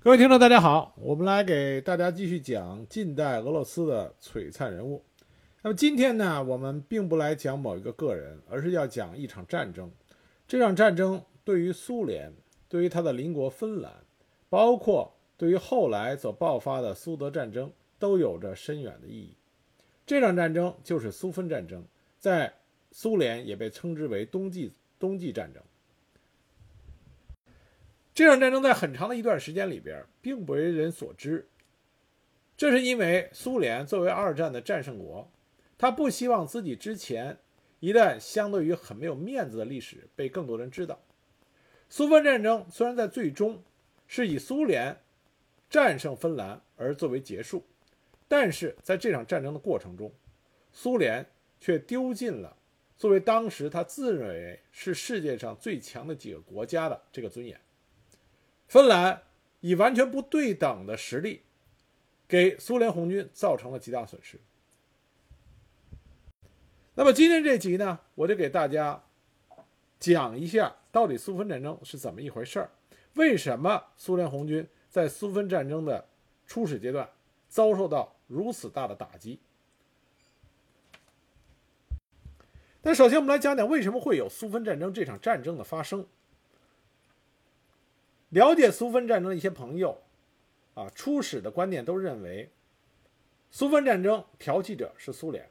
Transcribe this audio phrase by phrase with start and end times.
[0.00, 5.04] 各位听众，大家好，我们来给大家继续讲近代俄罗斯的璀璨人物。
[5.60, 9.90] 那么今天呢，我们并不来讲某一个个人，而是要讲一场战争。
[10.46, 12.32] 这场战争对于苏联，
[12.68, 13.92] 对于他的邻国芬兰，
[14.48, 19.34] 包括对于后来所爆发的苏德战争，都有着深远的意义。
[20.06, 21.84] 这场战争就是苏芬战争，
[22.20, 22.54] 在
[22.92, 25.60] 苏联也被称之为冬季冬季战争。
[28.18, 31.48] 这场战争在很长的一段时间里边，并不为人所知。
[32.56, 35.30] 这是因为苏联作为二战的战胜国，
[35.78, 37.38] 他不希望自己之前
[37.78, 41.00] 一段相对于很没有面子的历史被更多人知道。
[41.88, 43.62] 苏芬战争虽然在最终
[44.08, 44.98] 是以苏联
[45.70, 47.64] 战胜芬兰而作为结束，
[48.26, 50.12] 但是在这场战争的过程中，
[50.72, 51.24] 苏联
[51.60, 52.56] 却丢尽了
[52.96, 57.56] 作为当时他自认为是世界上最强的几个国家的这个尊严。
[58.68, 59.22] 芬兰
[59.60, 61.42] 以完全不对等的实力，
[62.28, 64.38] 给苏联红军造成了极大损失。
[66.94, 69.02] 那么今天这集呢，我就给大家
[69.98, 72.70] 讲一下，到底苏芬战争是怎么一回事儿？
[73.14, 76.06] 为什么苏联红军在苏芬战争的
[76.46, 77.08] 初始阶段
[77.48, 79.40] 遭受到如此大的打击？
[82.82, 86.06] 那首先我们来讲讲为什么会有苏芬战争这场战争的发生。
[88.30, 90.02] 了解苏芬战争的一些朋友，
[90.74, 92.50] 啊，初始的观念都认为，
[93.50, 95.48] 苏芬战争挑起者是苏联，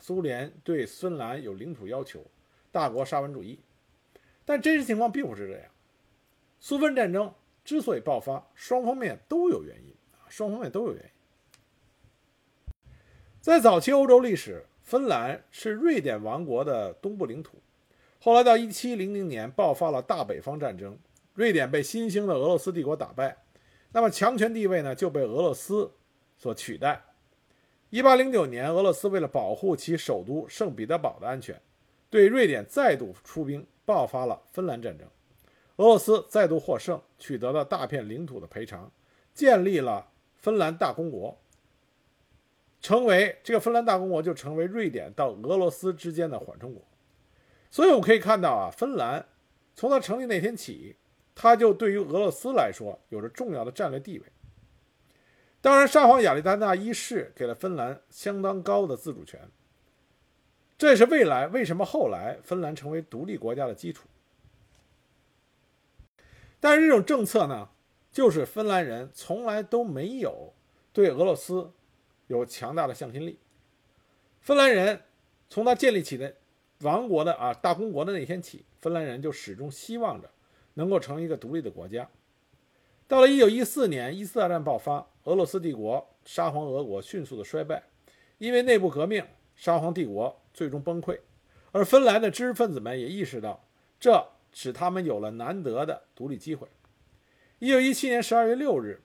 [0.00, 2.24] 苏联对芬兰有领土要求，
[2.72, 3.60] 大国沙文主义。
[4.44, 5.70] 但真实情况并不是这样。
[6.58, 7.32] 苏芬战争
[7.64, 11.10] 之所以爆发，双方面都有原因，啊，双方面都有原因。
[13.40, 17.58] 在早期欧洲历史，芬兰是瑞典王国的东部领土，
[18.20, 20.98] 后来到一七零零年爆发了大北方战争。
[21.36, 23.36] 瑞典被新兴的俄罗斯帝国打败，
[23.92, 25.92] 那么强权地位呢就被俄罗斯
[26.38, 27.04] 所取代。
[27.90, 31.60] 一八零九年，俄罗斯为了保护其首都圣彼得堡的安全，
[32.08, 35.06] 对瑞典再度出兵，爆发了芬兰战争。
[35.76, 38.90] 俄罗斯再度获胜，取得了大片领土的赔偿，
[39.34, 41.38] 建立了芬兰大公国，
[42.80, 46.82] 成为这个芬兰大公国就成为瑞典到俄罗斯之间的缓冲国。
[47.70, 49.28] 所以我们可以看到啊，芬兰
[49.74, 50.96] 从它成立那天起。
[51.36, 54.24] 它就对于俄罗斯来说有着重要的战略地位。
[55.60, 59.50] 当然，沙皇亚历山大一世给了芬兰相当高的自主权，
[60.78, 64.08] 这也是未来为什么后来芬兰成为独立国家的基础。
[66.58, 67.68] 但是这种政策呢，
[68.10, 70.54] 就是芬兰人从来都没有
[70.92, 71.72] 对俄罗斯
[72.28, 73.38] 有强大的向心力。
[74.40, 75.02] 芬兰人
[75.50, 76.34] 从他建立起的
[76.80, 80.30] 王国的啊大公国的那天起，芬兰人就始终希望着。
[80.76, 82.08] 能够成为一个独立的国家。
[83.08, 87.84] 到了一九一四年，一次大战爆发，俄罗斯帝国沙皇俄国迅速的衰败，
[88.38, 91.20] 因为内部革命，沙皇帝国最终崩溃。
[91.72, 93.64] 而芬兰的知识分子们也意识到，
[94.00, 96.66] 这使他们有了难得的独立机会。
[97.60, 99.00] 一九一七年十二月六日，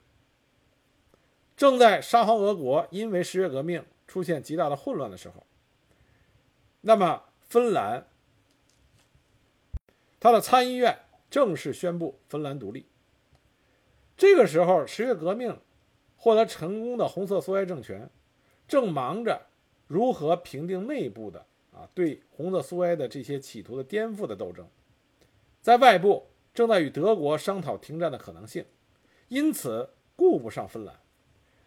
[1.56, 5.46] 正在沙皇俄国因为十月革命出现极大的混乱的时候，
[6.82, 8.08] 那么芬兰，
[10.20, 10.98] 他的参议院。
[11.32, 12.86] 正式宣布芬兰独立。
[14.18, 15.58] 这个时候，十月革命
[16.18, 18.08] 获得成功的红色苏维埃政权，
[18.68, 19.48] 正忙着
[19.88, 24.68] 如何平定内部的啊对红色苏维埃的这些企图的颠覆的斗争，
[25.62, 28.66] 在外部正在与德国商讨停战的可能性，
[29.30, 31.00] 因此顾不上芬兰。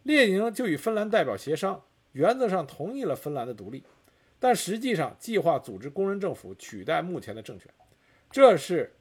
[0.03, 1.83] 列宁就与芬兰代表协商，
[2.13, 3.83] 原则上同意了芬兰的独立，
[4.39, 7.73] 但实际上计划组织工人政府取代目前的政权，
[8.31, 8.93] 这是。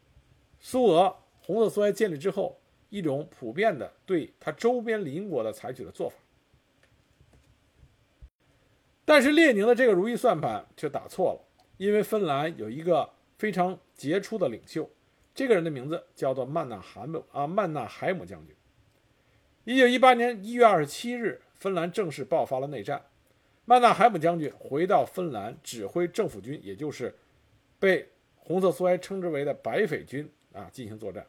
[0.66, 2.58] 苏俄红色苏维埃建立之后，
[2.90, 6.16] 一种普遍的对它周边邻国的采取的做法，
[9.04, 11.42] 但是列宁的这个如意算盘却打错了，
[11.76, 14.90] 因为芬兰有一个非常杰出的领袖，
[15.36, 18.56] 这个人的名字叫做曼纳海姆啊，曼纳海姆将军。
[19.66, 23.06] 一九一八年一月二十七日，芬兰正式爆发了内战，
[23.66, 27.14] 曼纳海姆将军回到芬兰指挥政府军，也就是
[27.78, 30.32] 被红色苏维埃称之为的白匪军。
[30.54, 31.28] 啊，进行作战。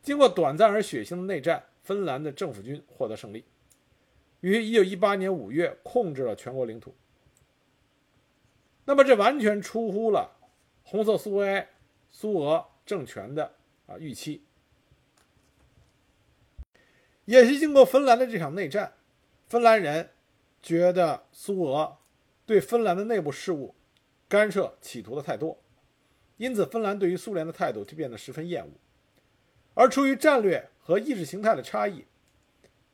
[0.00, 3.44] 经过短暂而血腥的内战，芬兰的政府军获得胜利，
[4.40, 6.94] 于1918年5月控制了全国领土。
[8.84, 10.36] 那么，这完全出乎了
[10.84, 11.68] 红色苏维埃、
[12.10, 13.52] 苏俄政权的
[13.86, 14.42] 啊预期。
[17.26, 18.94] 也是经过芬兰的这场内战，
[19.48, 20.10] 芬兰人
[20.62, 21.98] 觉得苏俄
[22.46, 23.74] 对芬兰的内部事务
[24.26, 25.58] 干涉企图的太多。
[26.38, 28.70] 因此，芬兰对于苏联的态度就变得十分厌恶，
[29.74, 32.06] 而出于战略和意识形态的差异，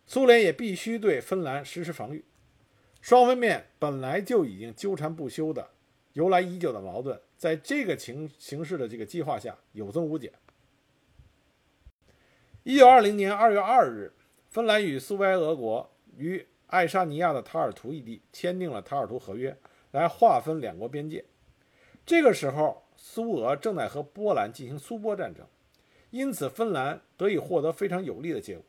[0.05, 2.25] 苏联也必须对芬兰实施防御。
[3.01, 5.71] 双方面本来就已经纠缠不休的、
[6.15, 10.33] 由来已久的矛盾，在这个情形势的这个激化下有增无减。
[12.63, 14.15] 一九二零年二月二日，
[14.49, 19.55] 芬兰与苏维埃俄国于爱沙尼亚的塔尔图一地签订了塔尔图合约，
[19.91, 21.27] 来划分两国边界。
[22.07, 25.47] 这个时候，苏俄正在和波兰进行苏波战争，
[26.11, 28.65] 因此芬兰得以获得非常有利的结果。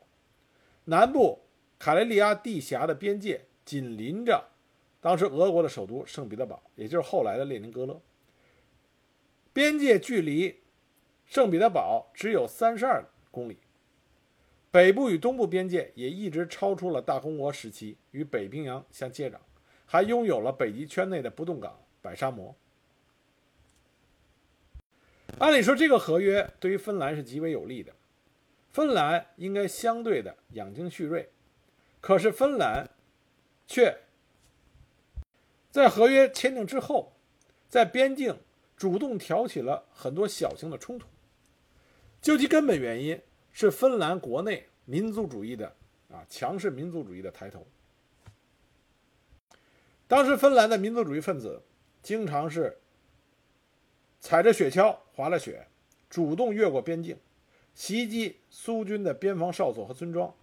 [0.84, 1.40] 南部
[1.80, 4.50] 卡累利亚地峡的边界紧邻着
[5.00, 8.02] 当时俄国的首都圣彼得堡，也就是后来的列宁格勒。
[9.54, 10.60] 边界距离
[11.26, 13.58] 圣彼得堡只有三十二公里。
[14.70, 19.38] 北部与东部边界也一直超出了大公国时期，与北冰洋相接壤，
[19.86, 22.54] 还拥有了北极圈内的不动港百沙摩。
[25.40, 27.94] 按理说，这个合约对于芬兰是极为有利的，
[28.72, 31.30] 芬兰应该相对的养精蓄锐。
[32.02, 32.90] 可是，芬兰
[33.68, 33.98] 却
[35.72, 37.14] 在合约签订之后，
[37.68, 38.38] 在边境
[38.78, 41.08] 主动挑起了很多小型的冲突。
[42.22, 43.22] 究其根本原因。
[43.58, 45.74] 是芬兰国内民族主义的
[46.12, 47.66] 啊强势民族主义的抬头。
[50.10, 51.64] 当时芬兰的民族主义分子
[52.04, 52.78] 经常是
[54.20, 55.67] 踩着雪橇滑了雪，
[56.09, 57.17] 主动越过边境，
[57.73, 60.35] 袭击苏军的边防哨所和村庄，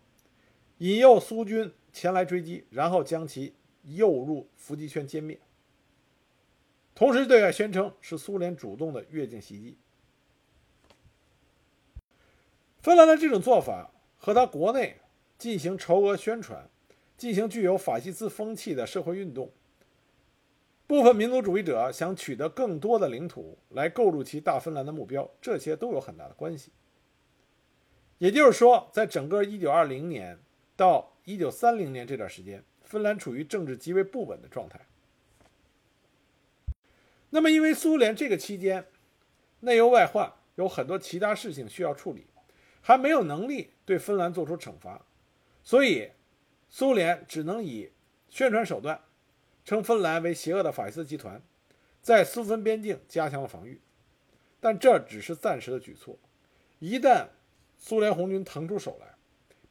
[0.79, 3.53] 引诱苏军前来追击，然后将其
[3.83, 5.39] 诱入伏击圈歼灭。
[6.95, 9.77] 同时对外宣称是苏联主动的越境袭击。
[12.81, 14.97] 芬兰的这种做法和他国内
[15.37, 16.69] 进行仇俄宣传、
[17.17, 19.53] 进行具有法西斯风气的社会运动，
[20.93, 26.71] 部分民族主义者想取得更多的领土来构筑其大芬兰的目标，这些都有很大的关系。
[28.19, 30.39] 也就是说，在整个1920年
[30.77, 34.79] 到1930年这段时间，芬兰处于政治极为不稳的状态。
[37.31, 38.87] 那么，因为苏联这个期间
[39.61, 42.27] 内忧外患，有很多其他事情需要处理。
[42.83, 45.07] 还没有能力对芬兰做出惩罚，
[45.63, 46.11] 所以
[46.69, 47.91] 苏联只能以
[48.29, 49.01] 宣传手段
[49.65, 51.43] 称芬兰为邪恶的法西斯集团，
[52.01, 53.81] 在苏芬边境加强了防御。
[54.61, 56.19] 但这只是暂时的举措，
[56.79, 57.27] 一旦
[57.79, 59.15] 苏联红军腾出手来，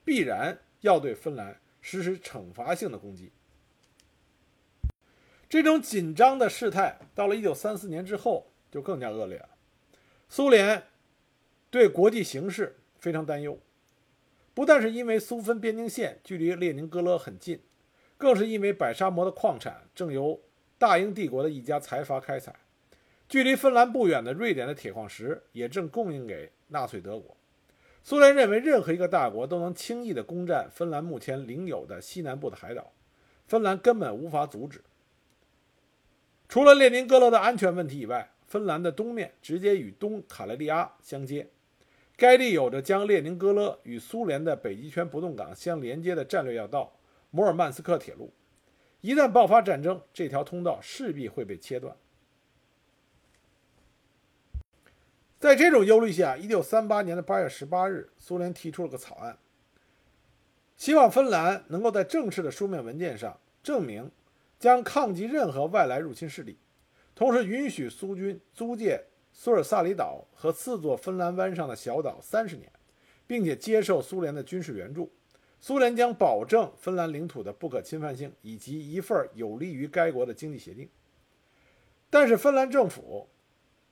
[0.03, 3.31] 必然要对芬兰实施惩罚性的攻击。
[5.47, 9.49] 这种紧张的事态到了1934年之后就更加恶劣了，
[10.29, 10.83] 苏联
[11.69, 12.77] 对国际形势。
[13.01, 13.57] 非常担忧，
[14.53, 17.59] 不但是因为苏芬边境线距离列宁格勒很近，
[18.21, 20.39] 更是因为百沙摩的矿产正由
[20.77, 22.53] 大英帝国的一家财阀开采，
[23.27, 27.35] 距离芬兰不远的瑞典的铁矿石也正供应给纳粹德国。
[28.03, 32.91] 苏联认为任何一个大国都能轻易地攻占芬兰目前领有的西南部的海岛，
[33.47, 34.83] 芬兰根本无法阻止。
[36.47, 41.49] 除了列宁格勒的安全问题以外，芬兰的东面直接与东卡累利阿相接。
[42.15, 46.93] 该地有着将列宁格勒与苏联的北极圈不动港相连接的战略要道——
[47.31, 48.31] 摩尔曼斯克铁路。
[48.99, 51.97] 一旦爆发战争，这条通道势必会被切断。
[55.39, 59.39] 在这种忧虑下，1938年的8月18日，苏联提出了个草案，
[60.77, 64.11] 希望芬兰能够在正式的书面文件上证明
[64.59, 66.59] 将抗击任何外来入侵势力，
[67.15, 69.05] 同时允许苏军租借。
[69.33, 72.69] 苏尔萨里岛和四座芬兰湾上的小岛三十年，
[73.25, 75.09] 并且接受苏联的军事援助。
[75.61, 80.89] 苏联将保证芬兰领土的不可侵犯性，以及一份有利于该国的经济协定。
[82.09, 83.29] 但是，芬兰政府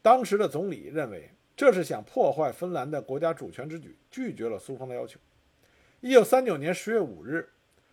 [0.01, 5.19] 当时的总理认为这是想破坏芬兰的国家主权之举，拒绝了苏方的要求。
[6.01, 7.47] 一九三九年十月五日，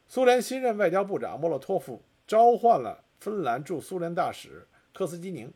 [0.09, 5.53] 苏联新任外交部长莫洛托夫召唤了芬兰驻苏联大使科斯基宁。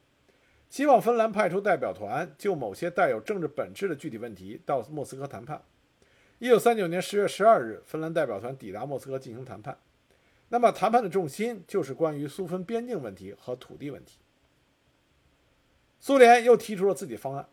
[0.69, 5.63] 希望芬兰派出代表团，就某些带有政治本质的具体问题到莫斯科谈判。
[6.41, 9.77] 一九三九年十月十二日，芬兰代表团抵达莫斯科进行谈判。
[10.49, 14.21] 那么，谈判的重心就是关于苏芬边境问题和土地问题。
[16.01, 17.47] 苏联又提出了自己方案。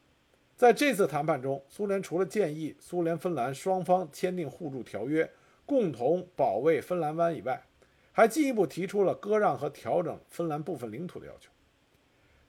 [0.55, 5.29] 在这次谈判中，苏联除了建议苏联、芬兰双方签订互助条约，
[5.65, 7.65] 共同保卫芬兰湾以外，
[8.13, 11.51] 还进一步提出了割让和调整芬兰部分领土的要求。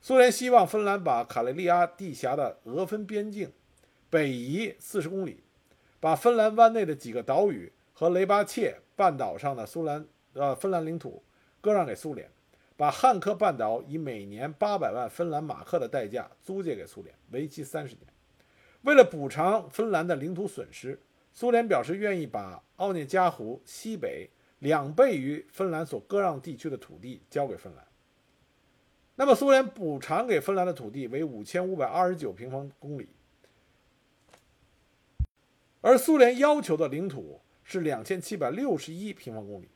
[0.00, 3.50] 苏联希望芬兰把卡累利阿地峡的俄芬边境
[4.09, 5.42] 北移四十公里，
[6.00, 11.22] 把芬兰湾内的几个岛屿和雷巴切半岛上的苏兰呃芬兰领土
[11.60, 12.30] 割让给苏联，
[12.76, 18.06] 把汉克半岛以每年八百万芬兰马克的代价租借给苏联，为期三十年。
[18.82, 21.00] 为了补偿芬兰的领土损失，
[21.32, 27.84] 苏联表示愿意把奥涅加湖西北两倍于芬兰所割让地区的土地交给芬兰。
[29.16, 33.08] 那么，苏联补偿给芬兰的土地为五千五百二十九平方公里，
[35.80, 39.68] 而苏联要求的领土是两千七百六十一平方公里。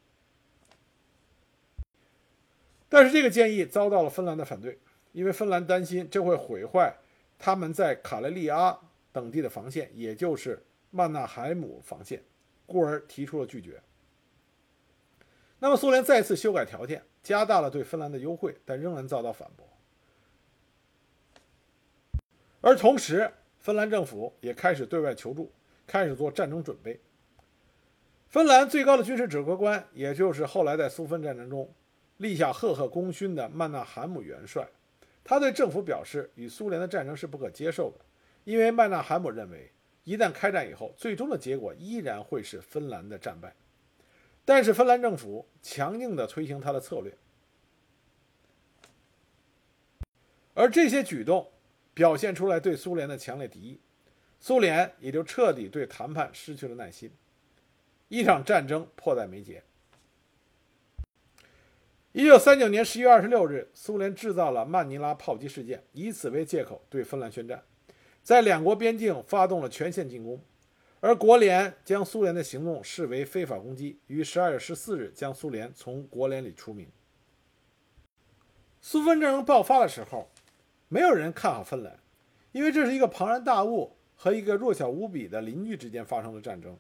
[2.88, 4.78] 但是这个建议遭到了芬兰的反对，
[5.12, 6.94] 因为芬兰担心这会毁坏
[7.38, 8.78] 他们在卡雷利阿
[9.12, 12.22] 等地的防线，也就是曼纳海姆防线，
[12.66, 13.82] 故而提出了拒绝。
[15.58, 19.66] 那么苏联再次修改条件，加大了对芬兰的优惠，但仍然遭到反驳。
[22.60, 25.50] 而同时，芬兰政府也开始对外求助，
[25.92, 26.98] 开始做战争准备。
[28.30, 31.70] 芬兰最高的军事指挥官，也就是后来在苏芬战争中。
[32.16, 34.66] 立下赫赫功勋的曼纳海姆元帅，
[35.22, 37.98] 他对政府表示，与苏联的战争是不可接受的，
[38.44, 39.70] 因为曼纳海姆认为，
[40.04, 43.54] 一旦开战以后，最终的结果依然会是芬兰的战败。
[44.46, 47.14] 但是芬兰政府强硬地推行他的策略，
[50.54, 51.50] 而这些举动
[51.92, 53.80] 表现出来对苏联的强烈敌意，
[54.44, 57.12] 苏联也就彻底对谈判失去了耐心，
[58.08, 59.62] 一场战争迫在眉睫。
[62.10, 67.62] 一九三九年十一月二十六日，苏联制造了曼尼拉炮击事件，以此为借口对芬兰宣战，
[68.24, 70.42] 在两国边境发动了全线进攻。
[70.98, 76.88] 而国联将苏联的行动视为非法攻击，于十二月十四日将苏联从国联里除名。
[78.80, 80.28] 苏芬战争爆发的时候，
[80.88, 82.00] 没有人看好芬兰，
[82.50, 86.78] 因为这是一个庞然大物和一个弱小无比的邻居之间发生了战争。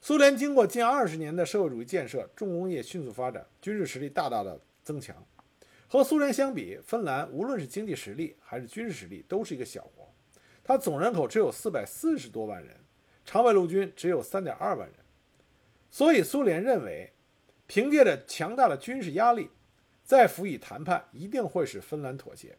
[0.00, 5.16] 苏联经过近二十年的社会主义建设，重工业迅速发展，军事实力大大的增强。
[5.88, 10.08] 和苏联相比，芬兰无论是经济实力还是军事实力都是一个小国。
[10.62, 12.76] 它总人口只有四百四十多万人，
[13.24, 14.96] 常备陆军只有三点二万人。
[15.90, 17.10] 所以，苏联认为，
[17.66, 19.50] 凭借着强大的军事压力，
[20.04, 22.56] 再辅以谈判，一定会使芬兰妥协。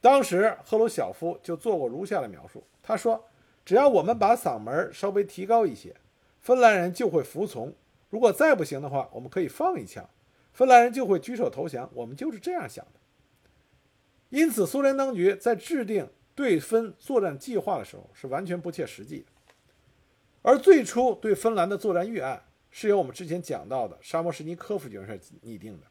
[0.00, 3.24] 当时，赫鲁晓夫就做过如下的描述，他说。
[3.64, 5.94] 只要我们把嗓门稍微提高一些，
[6.40, 7.74] 芬兰人就会服从。
[8.08, 10.08] 如果再不行的话，我们可以放一枪，
[10.54, 11.90] 芬兰人就会举手投降。
[11.92, 12.92] 我们就是这样想的。
[14.30, 19.26] 因此，苏联当局在制定对芬作战计划的时候是完全不切实际的。
[20.40, 25.86] 而最初对芬兰的作战预案是由我们之前讲到的沙摩什尼科夫元帅拟定的。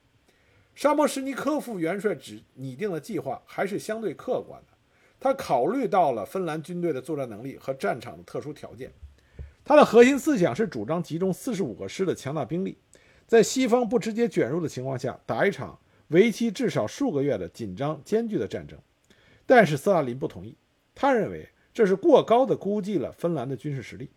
[0.77, 4.77] 沙摩什尼科夫元帅指拟定的计划还是相对客观的。
[5.19, 8.91] 他考虑到了芬兰军队的作战能力和战场的特殊条件，
[9.65, 12.77] 他的核心思想是主张集中四十五个师的强大兵力，
[13.25, 15.79] 在西方不直接卷入的情况下，打一场
[16.09, 18.77] 为期至少数个月的紧张艰巨的战争。
[19.47, 20.55] 但是斯大林不同意，
[20.93, 24.11] 他认为这是过高的估计了芬兰的军事实力，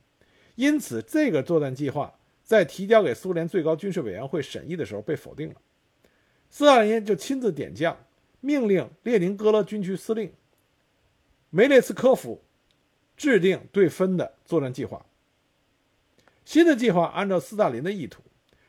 [0.56, 2.12] 因此这个作战计划
[2.44, 5.54] 在提交给苏联最高军事委员会审议的时候被否定了。
[6.50, 7.96] 斯大林就亲自点将，
[8.40, 10.32] 命令列宁格勒军区司令。
[11.48, 12.42] 梅列茨科夫
[13.16, 15.06] 制定对芬的作战计划。
[16.44, 18.22] 新的计划按照斯大林的意图，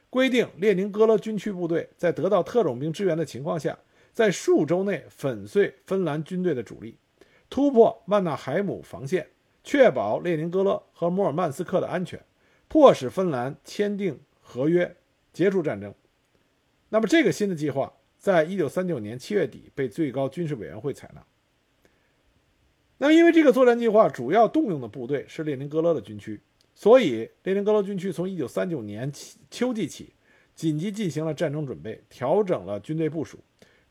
[0.10, 3.78] 规定列宁格勒军区部队在得到特种兵支援的情况下，
[4.14, 6.98] 在数周内粉碎芬兰军队的主力，
[7.50, 9.28] 突破曼纳海姆防线，
[9.64, 12.24] 确保列宁格勒和摩尔曼斯克的安全，
[12.68, 14.96] 迫使芬兰签订合约，
[15.34, 15.94] 结束战争。
[16.94, 21.26] 那么，这个新的计划在一九三九年七月底被最高军事委员会采纳。
[22.98, 26.42] 那么因为这个作战计划主要动用的部队是列宁格勒的军区，
[26.76, 29.12] 所以列宁格勒军区从1939年
[29.50, 30.14] 秋季起，
[30.54, 33.40] 紧急进行了战争准备，调整了军队部署，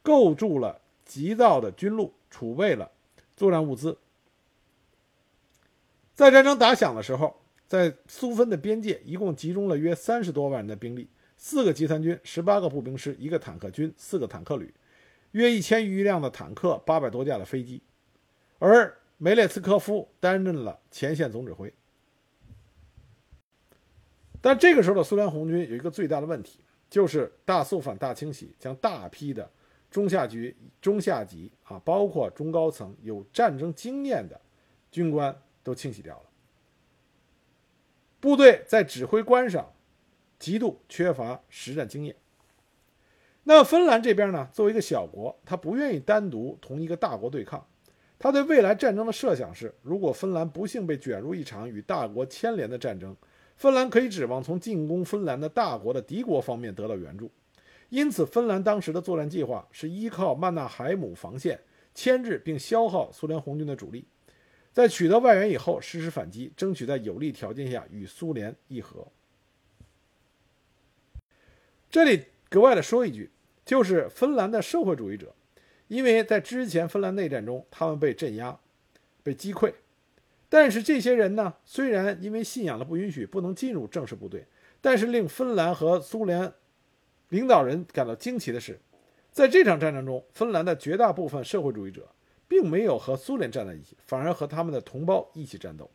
[0.02, 2.92] 构筑了急造的军路，储备了
[3.34, 3.96] 作战物资。
[6.14, 11.08] 在战争打响的时候，在苏芬的边界一共集中了约三十多万人的兵力，
[11.40, 14.74] 四个集团军、十八个步兵师、一个坦克军、四个坦克旅，
[15.30, 17.82] 约一千余辆的坦克、八百多架的飞机，
[18.58, 18.94] 而。
[19.22, 21.70] 梅列茨科夫担任了前线总指挥，
[24.40, 29.50] 但这个时候的苏联红军有一个最大的问题，就是大肃反、大清洗，将大批的
[29.90, 34.40] 中下级、中下级啊，包括中高层有战争经验的
[34.90, 36.24] 军官都清洗掉了，
[38.20, 39.70] 部队在指挥官上
[40.40, 42.16] 极度缺乏实战经验。
[43.44, 47.64] 那芬兰这边呢，作为一个小国，他不愿意单独同一个大国对抗。
[48.18, 53.16] 他对未来战争的设想是：如果芬兰不幸被卷入一场与大国牵连的战争，
[53.56, 57.30] 芬兰可以指望从进攻芬兰的大国的敌国方面得到援助。
[57.88, 61.58] 因此，芬兰当时的作战计划是依靠曼纳海姆防线
[61.94, 64.06] 牵制并消耗苏联红军的主力。
[64.70, 69.06] 在取得外援以后实施反击，争取在有利条件下与苏联议和。
[71.90, 73.30] 这里格外的说一句，
[73.64, 75.34] 就是芬兰的社会主义者，
[75.88, 78.56] 因为在之前芬兰内战中，他们被镇压、
[79.24, 79.74] 被击溃，
[80.48, 84.46] 但是这些人呢，虽然因为信仰的不允许不能进入正式部队，
[84.80, 86.52] 但是令芬兰和苏联
[87.30, 88.78] 领导人感到惊奇的是，
[89.32, 92.08] 在这场战争中，芬兰的绝大部分社会主义者
[92.46, 95.90] 并没有和苏联站在一起，反而和他们的同胞一起战斗。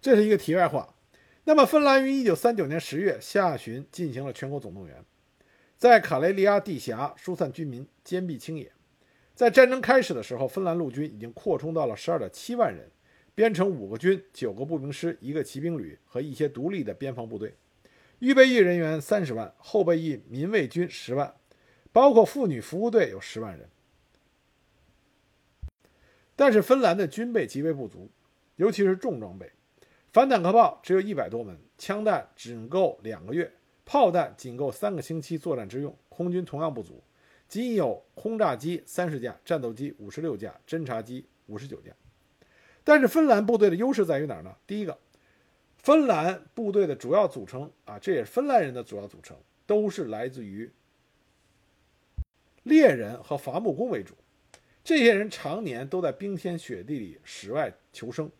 [0.00, 0.94] 这是一个题外话。
[1.44, 5.04] 那么，芬兰于一九三九年十月下旬进行了全国总动员，
[5.76, 8.70] 在卡雷利亚地峡疏散军民，坚壁清野。
[9.34, 12.88] 在战争开始的时候，芬兰陆军已经扩充到了十二点七万人，
[13.34, 17.56] 编成五个军、九个步兵师、一个骑兵旅和一些独立的边防部队，
[18.20, 21.34] 预备役人员三十万，后备役民卫军十万，
[21.90, 23.68] 包括妇女服务队有十万人。
[26.36, 28.08] 但是，芬兰的军备极为不足，
[28.54, 29.50] 尤其是重装备。
[30.12, 33.50] 反坦克炮只有一百多门，枪弹仅够两个月，
[33.86, 35.96] 炮弹仅够三个星期作战之用。
[36.10, 37.02] 空军同样不足，
[37.48, 41.90] 仅有轰炸机三十架，战斗机五十六架，侦察机五十九架。
[42.84, 44.54] 但是芬兰部队的优势在于哪儿呢？
[44.66, 44.98] 第一个，
[45.78, 49.34] 芬兰部队的主要组成啊，这也是芬兰人的主要组成，
[49.66, 50.70] 都是来自于
[52.64, 54.12] 猎人和伐木工为主。
[54.84, 58.30] 这些人常年都在冰天雪地里室外求生。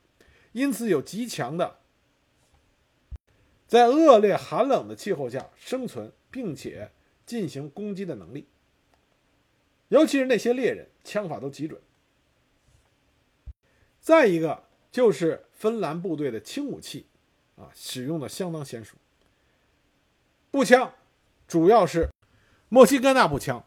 [0.52, 1.78] 因此，有极强的
[3.66, 6.92] 在恶劣寒冷的气候下生存并且
[7.24, 8.46] 进行攻击的能力。
[9.88, 11.80] 尤其是那些猎人，枪法都极准。
[14.00, 17.06] 再一个就是芬兰部队的轻武器，
[17.56, 18.96] 啊，使用的相当娴熟。
[20.50, 20.92] 步枪
[21.48, 22.10] 主要是
[22.68, 23.64] 莫西哥纳步枪，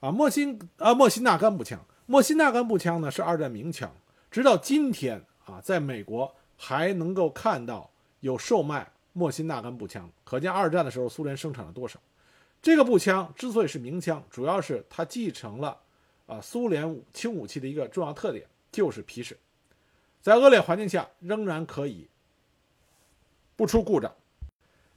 [0.00, 1.86] 啊，莫辛啊莫辛纳甘步枪。
[2.04, 3.94] 莫辛纳甘步枪呢是二战名枪，
[4.30, 5.24] 直到今天。
[5.44, 12.00] 啊，在美国还能够看到有售卖莫辛纳甘步枪，可见二战的时候苏联生产了多少。
[12.62, 15.78] 这个步枪之所以是名枪，主要是它继承了
[16.26, 19.38] 啊苏联轻武器的一个重要特点，就是皮实，
[20.22, 22.08] 在恶劣环境下仍然可以
[23.54, 24.12] 不出故障。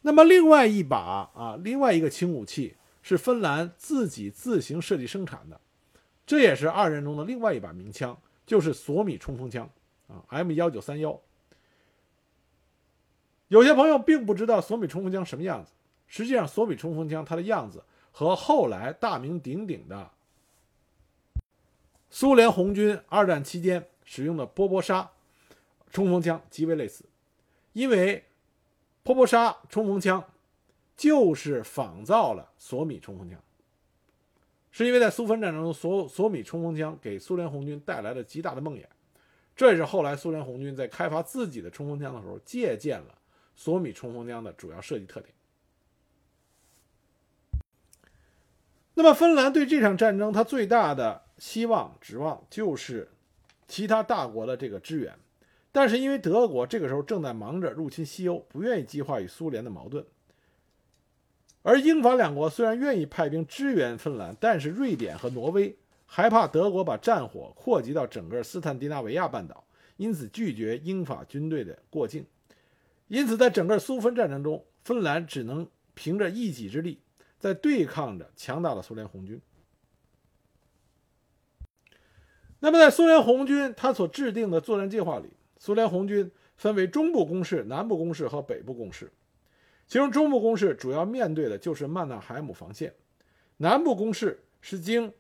[0.02, 5.60] 那么另外一把啊，另外一个轻武器是芬兰自己自行设计生产的，
[6.26, 9.70] 这也是二战中的另外一把名枪，就是索米冲锋枪。
[10.08, 11.20] 啊，M 幺九三幺。
[13.50, 15.72] 有些朋友并不知道索米冲锋枪什么样子。
[16.06, 20.12] 实际上，索米冲锋枪它的样子和后来大名鼎鼎的
[22.10, 25.12] 苏联红军二战期间使用的波波沙
[25.92, 27.06] 冲锋枪极为类似。
[27.74, 28.26] 因为
[29.04, 30.24] 波波沙冲锋枪
[30.96, 33.40] 就是仿造了索米冲锋枪，
[34.72, 38.86] 是因为在苏芬战争中，索索米冲锋枪给苏联红军带来了极大的梦魇。
[39.58, 43.18] 这也是后来苏联红军在开发自己的冲锋枪的时候借鉴了
[43.56, 45.34] 索米冲锋枪的主要设计特点。
[48.94, 53.10] 那么，芬兰对这场战争，它最大的希望指望就是
[53.68, 55.14] 其他大国的这个支援。
[55.72, 60.06] 但是，因为德国这个时候正在忙着入侵西欧，不愿意激化与苏联的矛盾。
[61.64, 65.76] 而英法两国虽然愿意派兵支援芬兰，但是瑞典和挪威。
[66.10, 69.64] 害怕德国把战火扩及到整个斯坦迪纳维亚半岛，
[69.98, 72.26] 因此拒绝英法军队的过境。
[73.10, 77.00] 因此，在整个苏芬战争中，芬兰只能凭着一己之力，
[77.38, 79.40] 在对抗着强大的苏联红军。
[82.60, 89.12] 那么，在苏联红军他所制定的作战计划里，苏联红军分为中部攻势、南部攻势和北部攻势。
[89.88, 92.94] 其中，中部攻势主要面对的就是曼纳海姆防线，
[93.58, 95.14] 南部攻势是经。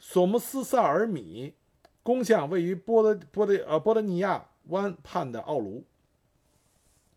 [0.00, 1.54] 索姆斯萨尔米
[2.02, 5.84] 攻向位于波德波德呃波德尼亚湾畔的奥卢。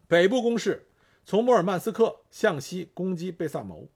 [0.08, 0.90] 北部攻势
[1.26, 3.88] 从摩尔曼斯克向西攻击贝萨谋。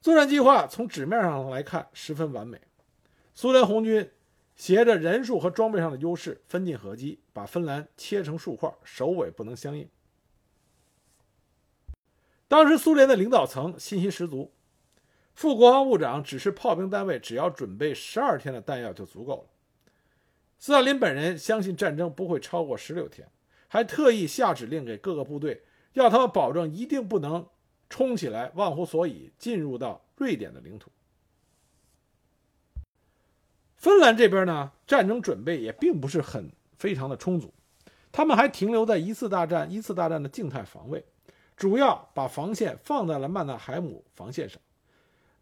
[0.00, 2.60] 作战计划从纸面上来看十分完美。
[3.34, 4.10] 苏联红军
[4.54, 9.88] 携着人数和装备上的优势，分进合击，把芬兰切成数块，首尾不能相应。
[12.46, 14.52] 当时苏联的领导层信心十足。
[15.34, 19.44] 副国防部长指示炮兵单位，只要准备十二天的弹药就足够了。
[20.58, 23.28] 斯大林本人相信战争不会超过十六天，
[23.66, 25.64] 还特意下指令给各个部队，
[25.94, 27.46] 要他们保证一定不能
[27.88, 30.90] 冲起来，忘乎所以进入到瑞典的领土。
[33.74, 37.52] 芬兰这边呢，战争准备也并不是很非常的充足，
[38.12, 41.04] 他们还停留在一次大战一次大战的静态防卫，
[41.56, 44.60] 主要把防线放在了曼纳海姆防线上。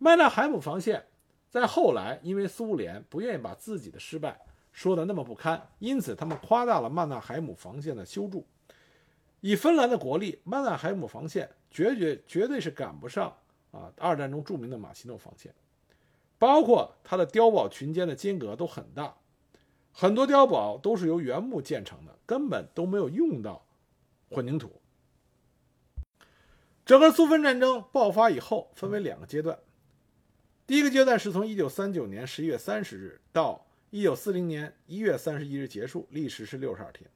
[0.02, 1.04] 麦纳海姆防线，
[1.50, 4.40] 在后来因为苏联不愿意把自己的失败
[4.72, 8.46] 说的那么不堪，因此他们夸大了曼纳海姆防线的修筑。
[9.42, 13.36] 以芬兰的国力，曼纳海姆防线绝绝绝对是赶不上
[13.72, 13.92] 啊！
[13.98, 15.54] 二战中著名的马奇诺防线，
[16.38, 19.14] 包括它的碉堡群间的间隔都很大，
[19.92, 23.66] 很多碉堡都是由原木建成的，根本都没有用到
[24.30, 24.80] 混凝土。
[26.86, 29.58] 整个苏芬战争爆发以后，分为两个阶段。
[30.70, 37.10] 第一个阶段是从1939年11月30日到1940年1月31日结束，历时是62天。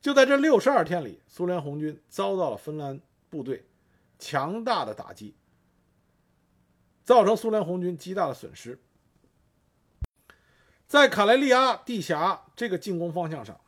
[0.00, 3.64] 就在这六十二天里，苏联红军遭到了芬兰部队
[4.18, 5.36] 强大的打击，
[7.04, 8.80] 造成苏联红军极大的损失。
[10.88, 13.60] 在卡莱利阿地峡这个进攻方向上，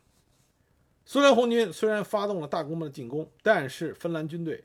[1.05, 4.65] 苏联红军虽然发动了大规模的进攻，但是芬兰军队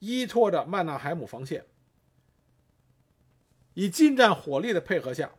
[0.00, 1.64] 依托着曼纳海姆防线，
[3.74, 5.32] 以近战火力的配合下，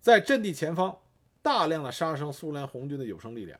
[0.00, 0.98] 在阵地前方
[1.42, 3.58] 大量的杀伤苏联红军的有生力量。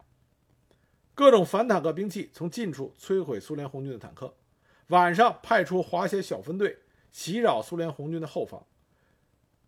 [1.14, 4.34] 各种反坦克兵器从近处摧毁苏联红军的坦克，
[4.88, 6.78] 晚上派出滑雪小分队
[7.10, 8.64] 袭扰苏联红军的后方。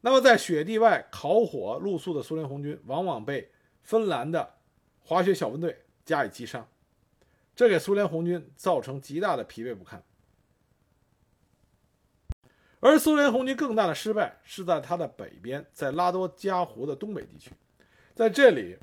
[0.02, 3.50] 那么，在雪地外烤火露宿的苏联红军，往往被
[3.82, 4.54] 芬兰的
[5.00, 6.66] 滑雪小分队加以击杀，
[7.54, 10.02] 这给苏联红军造成极大的疲惫不堪。
[12.80, 17.52] 而苏联红军更大的失败是在它的北边，在拉多加湖的东北地区，
[18.14, 18.76] 在这里。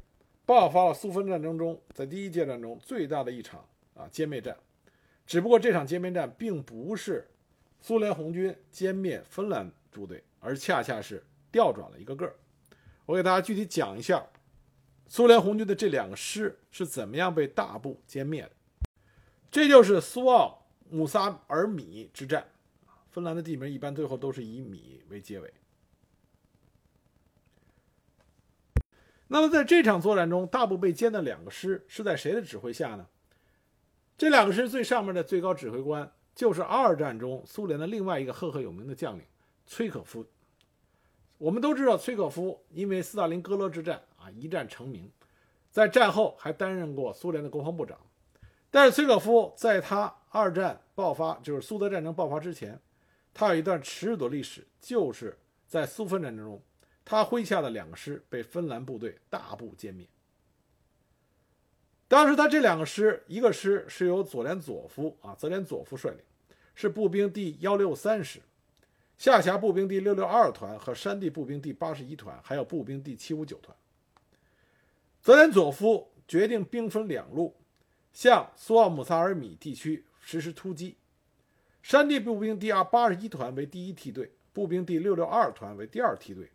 [0.45, 3.60] 爆发了苏芬战争中在第一阶段中最大的一场
[3.93, 4.55] 啊歼灭战，
[5.25, 7.29] 只不过这场歼灭战并不是
[7.81, 12.33] 苏联红军歼灭芬兰部队，而恰恰是调转了一个个儿。
[13.05, 14.25] 我给大家具体讲一下
[15.10, 18.51] 苏联红军的这两个师是怎么样被大部歼灭的。
[19.51, 22.47] 这就是苏奥姆萨尔米之战
[23.10, 25.54] 芬兰的地名一般最后都是以米为结尾。
[29.28, 33.08] 那么在这场作战中，大部被歼的两个师是在谁的指挥下呢？
[34.17, 39.24] 这两个师最上面的最高指挥官就是二战中苏联的另外一个赫赫有名的将领
[39.65, 40.26] 崔可夫。
[41.38, 45.12] 我们都知道，崔可夫因为斯大林格勒之战啊一战成名，
[45.70, 48.00] 在战后还担任过苏联的国防部长。
[48.72, 52.80] 但是崔可夫在他二战爆发，就是苏德战争爆发之前，
[53.38, 56.60] 他有一段耻辱的历史，就是在苏芬战争中。
[57.06, 60.08] 他麾下的两个师被芬兰部队大部歼灭。
[62.08, 66.19] 当时他这两个师，一个师是由佐连佐夫啊泽连佐夫率领，
[66.73, 68.41] 是步兵第幺六三师，
[69.19, 73.78] 下辖步兵第六六二团和山地步兵第八十一团，还有步兵第七五九团。
[75.21, 77.56] 泽连佐夫决定兵分两路，
[78.12, 80.97] 向苏奥姆萨尔米地区实施突击。
[81.88, 86.52] 山地步兵第二八十一团为第一梯队，步兵第六六二团为第二梯队。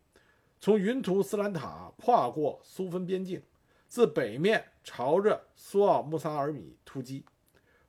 [0.60, 3.42] 从云图斯兰塔跨过苏芬边境，
[3.88, 7.24] 自北面朝着苏奥穆萨尔米突击；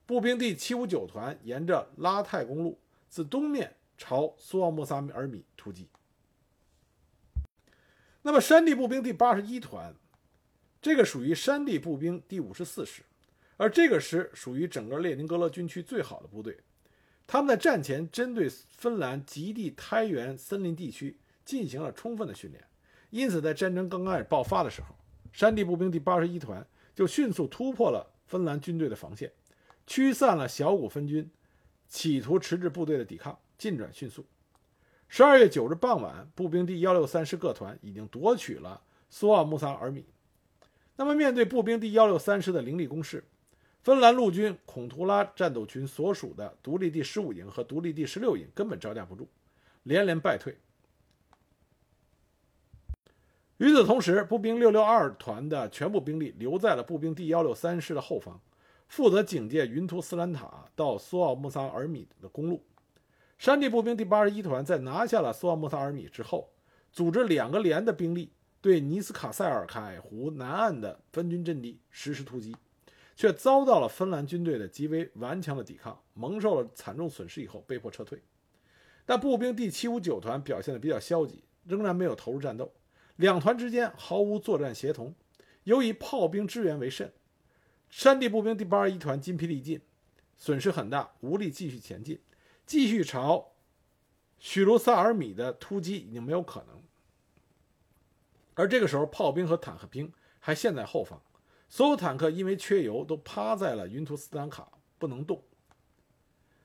[0.06, 2.80] 步兵第七五九团沿着拉泰公路
[3.10, 5.86] 自东面朝苏奥穆萨尔米突击。
[8.22, 9.94] 那么山地步兵第八十一团，
[10.80, 13.02] 这个属于山地步兵第五十四师，
[13.58, 16.58] 而这个师属于整个列宁格勒军区最好的部队。
[17.26, 21.18] 他们在战前针对芬兰极地苔原森林地区。
[21.44, 22.64] 进行了充分的训练，
[23.10, 24.94] 因此在战争刚开始爆发的时候，
[25.30, 29.30] 山地步兵第八十一团就迅速突破了芬兰军队的防线，
[29.86, 31.30] 驱散了小股分军，
[31.86, 34.24] 企图迟滞部队的抵抗，进展迅速。
[35.06, 40.06] 十二月九日傍晚，步兵第幺六三师各团已经夺取了苏奥穆萨尔米。
[40.96, 43.22] 那么，面对步兵第幺六三师的凌厉攻势，
[43.84, 49.28] 芬兰陆军孔图拉战斗群所属的独立第十五营和独立第十六营根本招架不住，
[49.82, 50.56] 连连败退。
[53.58, 58.40] 与此同时，步兵六六二团的全部兵力留在了步兵第幺六三师的后方，
[58.88, 62.64] 负责警戒云图斯兰塔到苏奥穆萨尔米的公路。
[63.36, 66.48] 山地步兵第八十一团在拿下了苏奥穆萨尔米之后，
[66.90, 72.56] 组织两个连的兵力对尼斯卡塞尔凯湖南岸的分军阵地实施突击，
[73.16, 78.22] 却遭到了芬兰军队的极为顽强的抵抗，蒙受了惨重损失以后被迫撤退。
[79.06, 82.72] 但步兵第七五九团表现得比较消极，仍然没有投入战斗。
[83.16, 85.14] 两团之间毫无作战协同，
[85.64, 87.12] 尤以炮兵支援为甚。
[87.88, 89.80] 山地步兵第八十一团筋疲力尽，
[90.36, 92.20] 损失很大，无力继续前进，
[92.66, 93.52] 继续朝
[94.38, 96.82] 许卢萨尔米的突击已经没有可能。
[98.54, 101.22] 而这个时候，炮兵和坦克兵还陷在后方，
[101.68, 105.42] 所有坦克因为缺油都趴在了云图斯坦卡不能动。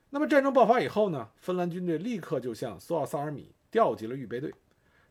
[0.09, 1.29] 那么战争爆发以后呢？
[1.37, 4.53] 芬兰军队立刻就向苏奥萨尔米调集了预备队。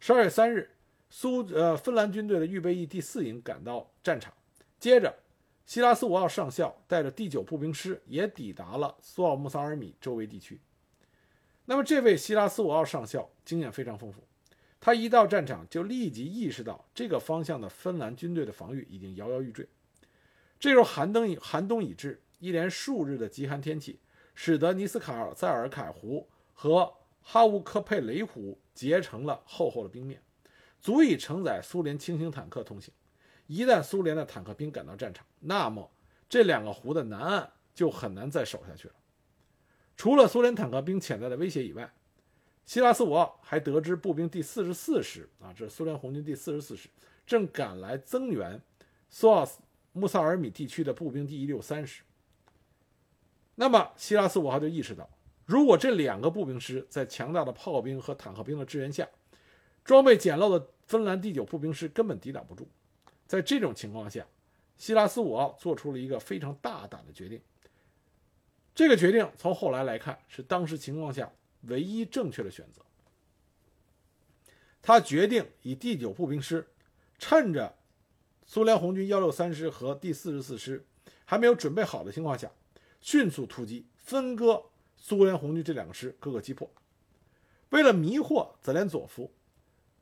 [0.01, 0.71] 十二月三日。
[1.11, 4.31] 苏呃芬兰军队的预备役第四营赶到战场，
[4.79, 5.15] 接着
[5.65, 10.61] 希拉斯五奥上校带着第九步兵师也抵达了苏奥穆萨尔米周围地区。
[11.65, 14.23] 那么这位希拉斯五奥上校经验非常丰富，
[14.79, 19.67] 他一到战场就立即意识到这个方向的芬兰军队的防御已经摇摇欲坠。
[20.59, 24.01] 这时候寒冬寒冬已至，一连数日的极寒天气
[24.35, 30.23] 使得尼斯卡尔塞尔凯湖和哈乌科佩雷湖结成了厚厚的冰面。
[30.81, 32.95] 足以承载苏联轻型坦克通行。
[33.49, 35.91] 一旦苏联的坦克兵赶到战场，那么
[36.29, 38.95] 这两个湖的南岸就很难再守下去了。
[39.97, 41.93] 除了苏联坦克兵潜在的威胁以外，
[42.65, 46.89] 希拉斯五号还得知步兵第四十四师啊，这是苏联红军第四十四师，
[47.27, 48.61] 正赶来增援
[49.09, 49.45] 苏奥
[49.93, 52.03] 穆萨尔米地区的步兵第一六三师。
[53.55, 55.09] 那么希拉斯五号就意识到，
[55.45, 59.09] 如果这两个步兵师在强大的炮兵和坦克兵的支援下，
[59.85, 62.69] 装备简陋的芬兰第九步兵师根本抵挡不住。
[63.27, 64.27] 在这种情况下，
[64.77, 67.41] 希拉斯五号做出了一个非常大胆的决定。
[68.75, 72.81] 这个决定从后来来看是当时情况下唯一正确的选择。
[74.81, 76.67] 他决定以第九步兵师，
[77.19, 77.77] 趁着
[78.49, 80.83] 苏联红军幺六三师和第四十四师
[81.27, 82.51] 还没有准备好的情况下，
[82.99, 84.63] 迅速突击，分割
[84.97, 86.69] 苏联红军这两个师，各个击破。
[87.69, 89.31] 为了迷惑泽连佐夫。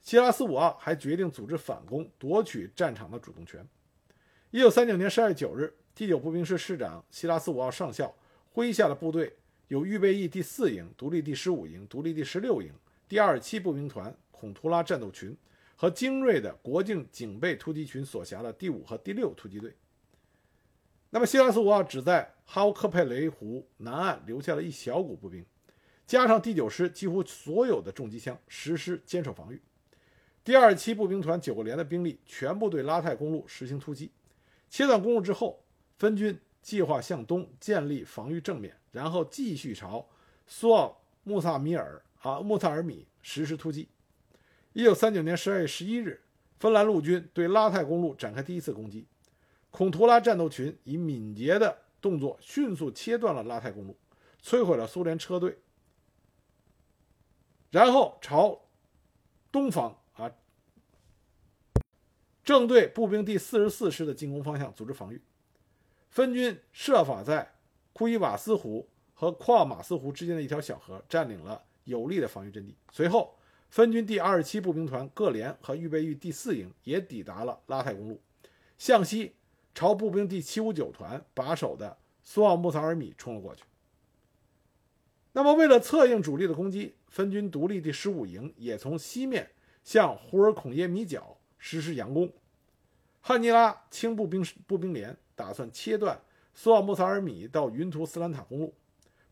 [0.01, 3.67] 希拉斯五号还决定组织反攻，夺取战场的主动权。
[4.53, 8.15] 一九三九年十二月九日，第九步兵师师长希拉斯五号上校
[8.55, 9.35] 麾下的部队
[9.67, 12.73] 有预备役第四营、独立第十五营、独立第十六营、
[13.09, 15.37] 第二十七步兵团、孔图拉战斗群
[15.77, 19.77] 和精锐的国境警备突击群所辖的第五和第六突击队。
[21.11, 25.45] 那么，希拉斯五号只在哈乌科佩雷湖南岸留下了一小股步兵，
[26.07, 29.61] 加上第九师几乎所有的重机枪，实施坚守防御。
[30.43, 34.11] 第二期步兵团九个连的兵力全部对拉泰公路实行突击，
[34.69, 35.63] 切断公路之后，
[35.99, 40.07] 分军计划向东建立防御正面，然后继续朝
[40.47, 43.89] 苏奥穆萨米尔啊穆萨尔米实施突击。
[44.77, 46.21] 一九三九年十二月十一日，
[46.59, 49.07] 芬兰陆军对拉泰公路展开第一次攻击，
[49.71, 53.97] 孔图拉战斗群以敏捷的动作迅速切断了拉泰公路，
[54.43, 55.57] 摧毁了苏联车队，
[57.71, 58.67] 然后朝
[59.51, 60.31] 东方啊。
[62.45, 65.23] 正对步兵第四十四师的进攻方向组织防御，
[66.11, 67.55] 分军设法在
[67.95, 72.77] 库伊瓦斯湖和库马斯湖之间的一条小河占领了有利的防御阵地。
[72.93, 73.36] 随后，
[73.69, 78.21] 分军第二十七步兵团各连和预备役第四营也抵达了拉泰公路，
[78.79, 79.35] 向西
[79.75, 83.65] 朝步兵第七五九团把守的苏奥穆萨尔米冲了过去。
[85.33, 89.51] 那么，为了策应主力的攻击，分军独立第十五营也从西面
[89.85, 91.37] 向胡尔孔耶米角。
[91.59, 92.33] 实施佯攻，
[93.21, 96.21] 汉尼拉轻步兵步兵连打算切断
[96.55, 98.73] 苏奥穆萨尔米到云图斯兰塔公路，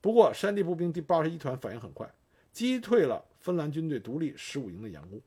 [0.00, 2.10] 不过山地步兵第八十一团反应很快，
[2.50, 5.20] 击退了芬兰军队独立十五营的佯攻。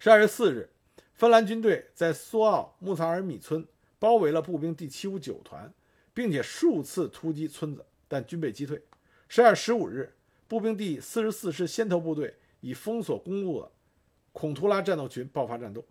[0.00, 0.68] 十二月四日，
[1.12, 3.64] 芬兰军队在苏奥穆萨尔米村
[4.00, 5.72] 包围了步兵第七五九团，
[6.12, 8.82] 并且数次突击村子，但均被击退。
[9.28, 10.12] 十二月十五日，
[10.48, 13.70] 步兵第四十四师先头部队以封锁公路的。
[14.32, 15.84] 孔图拉战斗群爆发战斗，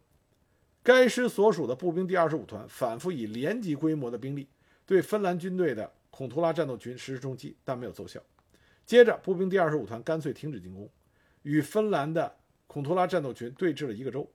[0.84, 4.50] 该师所属的步兵第二十五团反复以连级规模的兵力
[4.86, 8.22] 对芬兰军队的孔图拉战斗群实施冲击，但没有奏效。
[8.86, 10.90] 接着，步兵第二十五团干脆停止进攻，
[11.44, 12.36] 与芬兰的
[12.68, 14.30] 孔托拉战斗群对峙了一个周。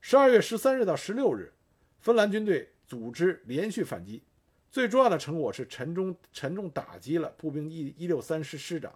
[0.00, 1.52] 十二月十三日到十六日，
[2.00, 4.22] 芬兰军队组织连续反击，
[4.70, 8.92] 最重要的成果是沉重沉重打击了步兵一一六三师师长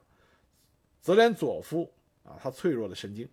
[1.01, 1.91] 泽连佐夫
[2.25, 3.27] 啊，他脆弱的神经。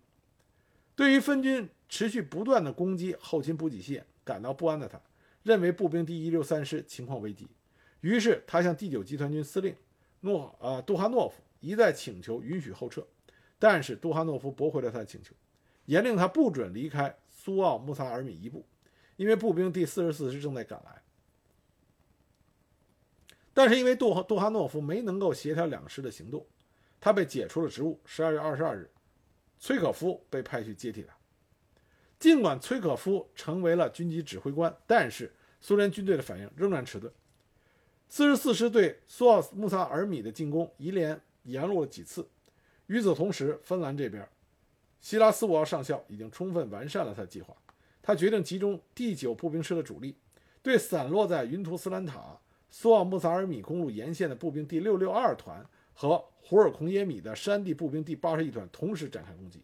[0.94, 4.98] 对于分军持续不断的攻击后勤补给线感到不安的他，
[5.42, 7.46] 认为步兵第一六三师情况危急，
[8.00, 9.76] 于是他向第九集团军司令
[10.20, 13.06] 诺呃杜哈诺夫一再请求允许后撤，
[13.58, 15.34] 但是杜哈诺夫驳回了他的请求，
[15.86, 18.66] 严令他不准离开苏奥穆萨尔米一步，
[19.16, 21.02] 因为步兵第四十四师正在赶来。
[23.52, 26.46] 但是因为杜杜哈诺夫没能够协调两师的行动，
[27.00, 28.00] 他被解除了职务。
[28.04, 28.90] 十二月二十二日。
[29.58, 31.16] 崔可夫被派去接替他。
[32.18, 37.10] 尽管崔可夫成为了军机指挥官，但是苏联军队的反应仍然迟钝。
[38.08, 42.26] 四十四师对苏奥穆萨尔米的进攻一连延误了几次。
[42.86, 44.26] 与此同时，芬兰这边，
[45.00, 47.54] 希拉斯沃上校已经充分完善了他的计划。
[48.02, 50.16] 他决定集中第九步兵师的主力，
[50.62, 52.38] 对散落在云图斯兰塔、
[52.70, 55.66] 苏奥穆萨尔米公路沿线的步兵第六六二团。
[55.98, 59.62] 和胡尔孔耶米的山地步兵第八十一团同时展开攻击。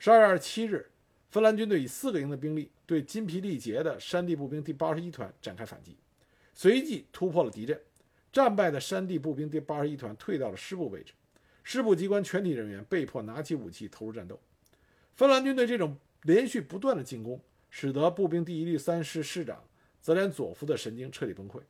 [0.00, 0.90] 十二月二十七日，
[1.30, 5.96] 芬兰军队以四个营的兵力对筋疲力竭的山地步兵第八十一团展开反击，
[6.54, 7.78] 随即突破了敌阵。
[8.32, 11.12] 战败的山地步兵第八十一团退到了师部位置，
[11.62, 14.40] 师部机关全体人员被迫拿起武器投入战斗。
[15.14, 17.40] 芬兰军队这种连续不断的进攻，
[17.70, 19.62] 使得步兵第一律三师师长
[20.00, 21.60] 泽连佐夫的神经彻底崩溃。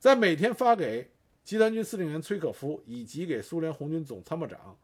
[0.00, 1.12] 在每天发给
[1.44, 4.76] 集团军司令员崔可夫以及给苏联红军总参谋长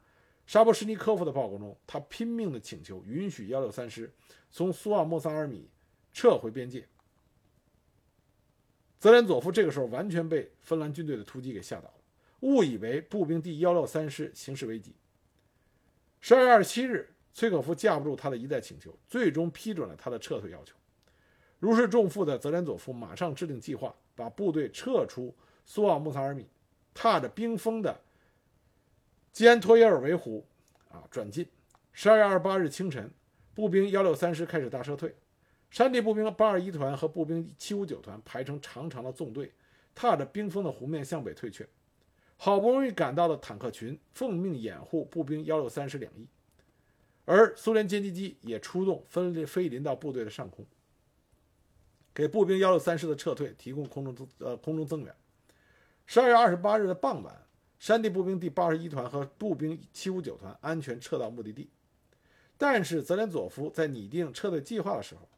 [0.47, 4.13] 沙波什尼科夫的报告中，他拼命地请求允许幺六三师
[4.49, 5.69] 从苏奥莫萨尔米
[6.13, 6.87] 撤回边界。
[9.01, 11.95] 泽连佐夫这个时候完全被芬兰军队的突击给吓倒了，
[12.41, 14.95] 误以为步兵第幺六三师形势危急。
[16.21, 20.77] 十二月二十七日，崔可夫架不住他的一再请求，最终批准了他的撤退要求。
[21.59, 25.35] 如释重负的泽连佐夫马上制定计划，把部队撤出
[25.65, 26.47] 苏奥穆萨尔米，
[26.93, 27.99] 踏着冰封的
[29.33, 30.47] 基安托耶尔维湖
[30.91, 31.47] 啊转进。
[31.95, 33.11] 十二月二十八日清晨，
[33.55, 35.15] 步兵幺六三师开始大撤退。
[35.71, 39.53] 山地步兵八二一团和步兵七五九团排成长长的纵队，
[39.95, 41.67] 踏着冰封的湖面向北退却。
[42.37, 46.27] 好不容易赶到的坦克群奉命掩护步兵幺六三师两翼，
[47.25, 50.67] 而苏联歼击机也出动飞飞临到部队的上空，
[52.13, 55.15] 给步兵幺六三师的撤退提供空中增呃空中增援。
[56.07, 57.47] 十二月二十八日的傍晚，
[57.79, 61.71] 山地步兵第八十一团和步兵七五九团安全撤到目的地，
[62.59, 65.29] 但是泽连佐夫在拟定撤退计划的时候。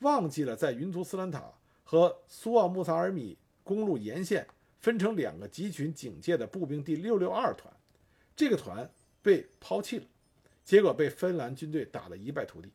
[0.00, 4.46] 忘记了在云图斯兰塔和苏奥穆萨尔米公路沿线
[4.78, 7.74] 分成两个集群警戒的步兵第六六二团，
[8.36, 8.88] 这个团
[9.20, 10.04] 被抛弃了，
[10.64, 12.70] 结果被芬兰军队打得一败涂地。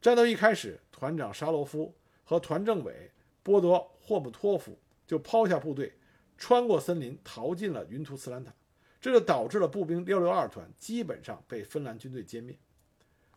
[0.00, 3.10] 战斗一开始，团长沙罗夫和团政委
[3.42, 5.92] 波多霍姆托夫就抛下部队，
[6.38, 8.54] 穿过森林逃进了云图斯兰塔，
[8.98, 12.56] 这就导致了步兵六六二团基本上被芬兰军队歼灭。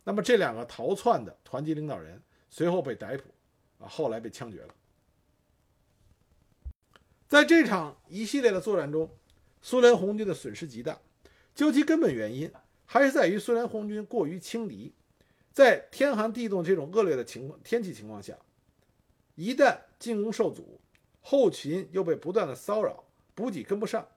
[0.04, 2.18] 那么这两个逃窜的团级领导人。
[2.50, 3.24] 随后被逮捕，
[3.82, 4.74] 啊，后来被枪决了。
[7.28, 9.08] 在这场一系列的作战中，
[9.62, 11.00] 苏联红军的损失极大。
[11.54, 12.50] 究其根本原因，
[12.86, 14.92] 还是在于苏联红军过于轻敌。
[15.52, 18.36] 在天寒地冻这种恶劣的情况天气情况下，
[19.34, 20.80] 一旦进攻受阻，
[21.20, 24.08] 后勤又被不断的骚扰，补给跟不上，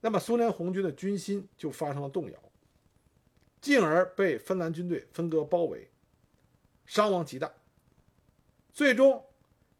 [0.00, 2.38] 那么苏联红军的军心就发生了动摇，
[3.60, 5.88] 进而被芬兰军队分割包围。
[6.86, 7.52] 伤亡极大，
[8.72, 9.22] 最终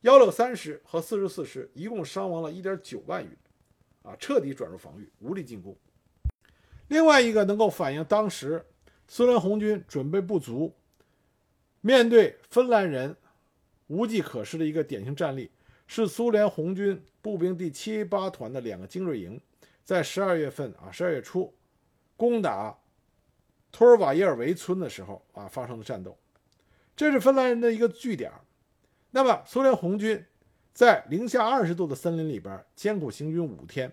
[0.02, 3.28] 幺六三师和四十四师一共伤亡了一点九万余，
[4.02, 5.76] 啊，彻底转入防御，无力进攻。
[6.88, 8.64] 另外一个能够反映当时
[9.08, 10.74] 苏联红军准备不足，
[11.80, 13.16] 面对芬兰人
[13.86, 15.50] 无计可施的一个典型战例，
[15.86, 19.40] 是苏联红军步兵第七八团的两个精锐营，
[19.84, 21.52] 在十二月份啊，十二月初
[22.16, 22.76] 攻打
[23.70, 26.16] 托尔瓦耶尔维村的时候啊，发生的战斗。
[26.96, 28.32] 这是芬兰人的一个据点
[29.10, 30.24] 那么苏联红军
[30.72, 33.92] 在零下二十度的森林里边艰苦行军五天，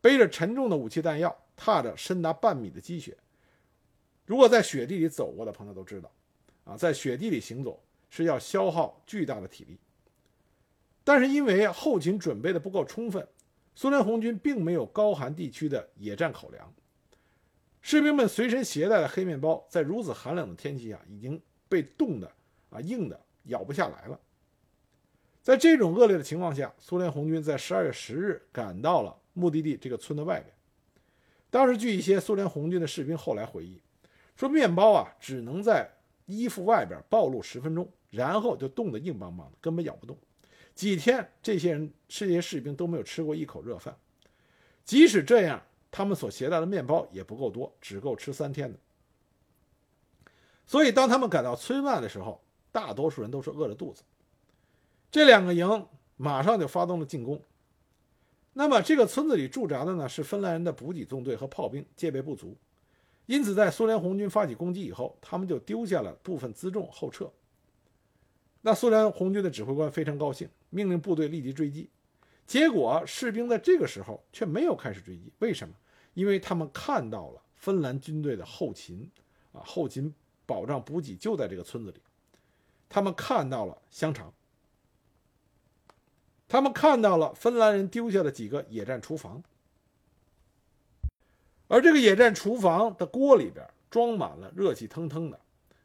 [0.00, 3.16] 背着沉重的武器弹药，踏着深达半米的积雪。
[4.24, 6.10] 如果在雪地里走过的朋友都知道，
[6.64, 9.78] 啊，在雪地里行走是要消耗巨大的体力。
[11.02, 13.26] 但是因为后勤准备的不够充分，
[13.74, 16.72] 苏联红军并没有高寒地区的野战口粮，
[17.80, 21.40] 士兵们随身携带的黑面包，在如此寒冷的天气下已经。
[21.68, 22.30] 被冻的
[22.70, 24.20] 啊，硬的咬不下来了。
[25.42, 30.52] 在这种恶劣的情况下，苏联红军在十二月十日赶到了目的地这个村的外边。
[31.50, 33.80] 当时，据一些苏联红军的士兵后来回忆
[34.34, 35.88] 说，面包啊只能在
[36.26, 40.18] 衣服外边暴露十分钟，然后就冻得硬邦邦的，根本咬不动。
[40.74, 43.96] 几天，这些人这些士兵都没有吃过一口热饭。
[44.84, 48.78] 即使这样，他们所携带的面包也不够多，只够吃三天的。
[50.66, 54.02] 所以，当他们赶到村外的时候，大多数人都是饿着肚子。
[55.10, 57.40] 这两个营马上就发动了进攻。
[58.52, 62.56] 那么，这个村子里驻扎的呢是芬兰人的补给纵队和炮兵，戒备不足，
[63.26, 67.30] 因此在苏联红军发起攻击以后，他们就丢下了部分辎重后撤。
[68.62, 71.88] 那苏联红军的指挥官非常高兴，命令部队立即追击。
[72.44, 75.74] 结果，士兵在这个时候却没有开始追击，为什么？
[76.14, 79.08] 因为他们看到了芬兰军队的后勤，
[79.52, 80.12] 啊，后勤。
[80.46, 82.00] 保障补给就在这个村子里，
[82.88, 84.32] 他们看到了香肠，
[86.48, 89.42] 他们看到了芬兰人丢下的几个野战厨房，
[91.68, 95.40] 而这个野战厨房的锅里边装满了热气腾腾的，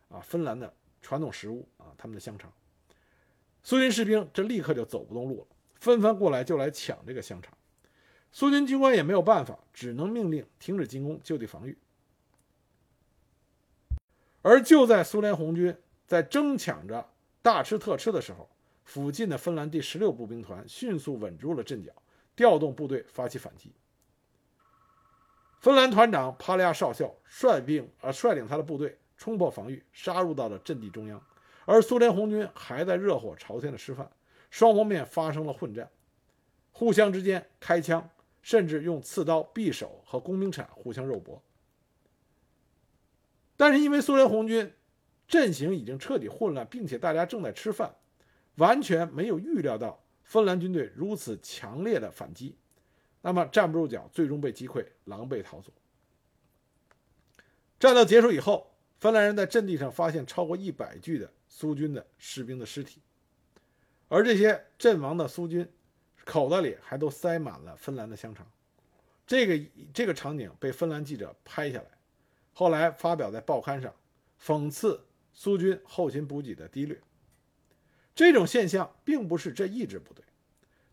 [0.09, 2.51] 啊，芬兰的传统食物啊，他们的香肠。
[3.63, 5.47] 苏军士兵这立刻就走不动路了，
[5.79, 7.51] 纷纷过来就来抢这个香肠。
[8.31, 11.77] 苏军军官也没有办法，只能命令停止进攻，就地防御。
[14.41, 15.75] 而就在苏联红军
[16.07, 17.09] 在争抢着
[17.41, 18.49] 大吃特吃的时候，
[18.83, 21.91] 附近的芬兰第十六步兵团迅速稳住了阵脚，
[22.35, 23.71] 调动部队发起反击。
[25.59, 31.23] 芬兰团长帕利亚少校率兵呃率领他的部队冲破防御，杀入到了阵地中央，
[31.65, 34.09] 而苏联红军还在热火朝天的吃饭，
[34.49, 35.87] 双方面发生了混战，
[36.71, 38.09] 互相之间开枪，
[38.41, 41.39] 甚至用刺刀、匕首和工兵铲互相肉搏。
[43.61, 44.73] 但是因为苏联红军
[45.27, 47.93] 阵型已经彻底混乱，并且大家正在吃饭，
[48.55, 52.55] 完全没有预料到芬兰军队如此强烈的反击，
[53.21, 55.71] 那么站不住脚，最终被击溃，狼狈逃走。
[57.79, 62.99] 战斗结束以后，芬兰人在阵地上发现超过一百具的苏军的士兵的尸体，
[64.07, 65.71] 而这些阵亡的苏军
[66.25, 68.43] 口袋里还都塞满了芬兰的香肠。
[69.27, 72.00] 这个这个场景被芬兰记者拍下来。
[72.53, 73.93] 后来发表在报刊上，
[74.43, 76.99] 讽刺苏军后勤补给的低劣。
[78.13, 80.23] 这种现象并不是这一支部队，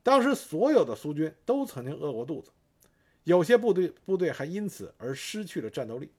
[0.03, 2.51] 当时所有的苏军都曾经饿过肚子，
[3.25, 6.11] 有些部队部队还因此而失去了战斗力。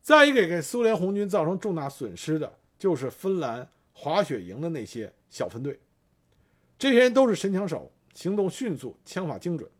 [0.00, 5.78] 再一个给苏联红军造成重大损失的就是芬兰滑雪营的那些小分队，
[6.78, 9.70] 这些人都是神枪手，行动迅速，枪法精准。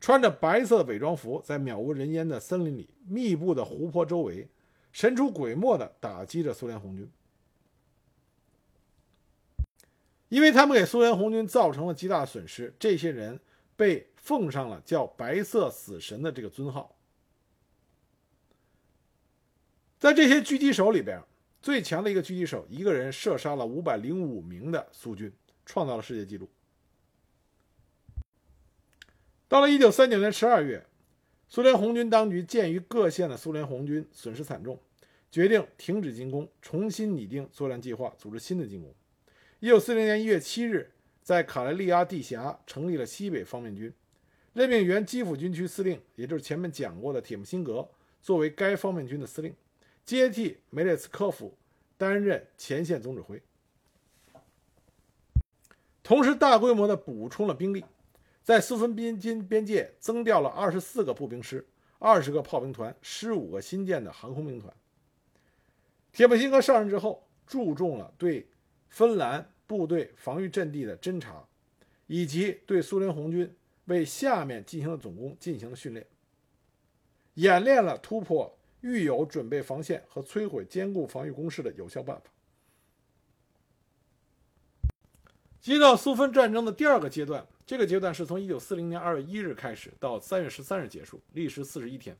[0.00, 4.48] 穿着白色伪装服，在渺无人烟的森林里、密布的湖泊周围，
[4.92, 7.08] 神出鬼没地打击着苏联红军。
[10.30, 13.38] 因为他们给苏联红军造成了极大的损失，这些人
[13.76, 16.96] 被奉上了叫“白色死神”的这个尊号。
[19.98, 21.20] 在这些狙击手里边，
[21.60, 25.30] 最强的一个狙击手，一个人射杀了五百零五名的苏军，
[25.66, 26.48] 创造了世界纪录。
[29.50, 30.86] 到了一九三九年十二月，
[31.48, 34.78] 苏联红军当局鉴于各县的苏联红军损失惨重，
[35.28, 38.94] 决定停止进攻，重新拟定作战计划，组织新的进攻。
[39.58, 40.92] 一九四零年一月七日，
[41.24, 43.92] 在卡莱利亚地峡成立了西北方面军，
[44.52, 47.88] 任命原基辅军区司令，也就是前面讲过的铁木辛格
[48.22, 49.52] 作为该方面军的司令，
[50.04, 51.58] 接替梅列茨科夫
[51.98, 53.42] 担任前线总指挥，
[56.04, 57.84] 同时大规模的补充了兵力。
[58.50, 61.64] 在苏芬边军边界增调了二十四个步兵师、
[62.00, 64.74] 二十个炮兵团、十五个新建的航空兵团。
[66.10, 68.48] 铁木辛格上任之后，注重了对
[68.88, 71.46] 芬兰部队防御阵地的侦察，
[72.08, 76.04] 以及对苏联红军为下面进行的总攻进行了训练，
[77.34, 82.24] 演练了突破预有准备防线和摧毁坚固防御工事的有效办法。
[85.60, 87.46] 接到苏芬战争的第二个阶段。
[87.70, 92.16] 这个阶段是从一九四零年二月一日开始，到三月十三日结束，历时四十一天。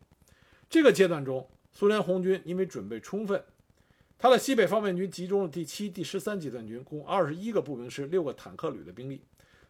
[0.68, 3.42] 这个阶段中，苏联红军因为准备充分，
[4.16, 9.22] 他的西北方面军集中了第七、第十三集团军共二十一个步兵师、六个坦克旅的兵力，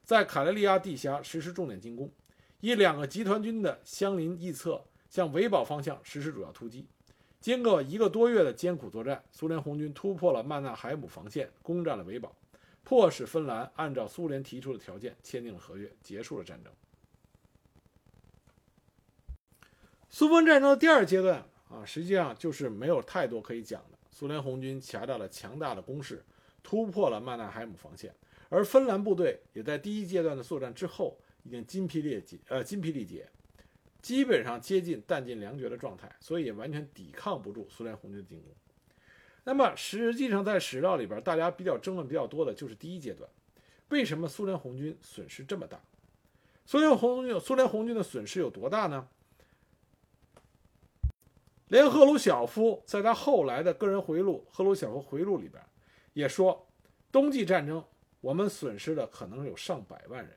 [0.05, 2.13] 在卡莱利亚地峡实施重点进攻，
[2.61, 6.87] 以两个集团军的相邻翼侧向维堡方向实施主要突击。
[7.41, 12.37] 经过一个多月的艰苦作战，苏联红军突破了曼纳海姆防线，攻占了维堡。
[12.91, 16.73] 迫使芬兰按照苏联提出的条件签订了合约，结束了战争。
[20.09, 23.99] 苏芬战争的第二阶段啊，实际上就是没有太多可以讲的。
[24.11, 26.25] 苏联红军强大了强大的攻势，
[26.65, 28.13] 突破了曼纳海姆防线，
[28.49, 33.31] 而芬兰部队也在第一阶段的作战之后已经筋疲力竭，呃，筋疲力竭，
[34.03, 38.53] 基本上接近弹尽粮绝的状态，所以也完全抵抗不住苏联红军的进攻。
[39.45, 43.29] 那么实际上，在史料里边，大家比较争论比较多的就是第一阶段，
[43.89, 45.81] 为什么苏联红军损失这么大？
[46.67, 49.09] 苏联红军苏联红军的损失有多大呢？
[51.69, 55.63] 连赫鲁晓夫在他后来的个人回忆录《赫鲁晓夫回忆录》里边
[56.13, 56.67] 也说，
[57.11, 57.83] 冬季战争
[58.21, 60.37] 我们损失的可能有上百万人。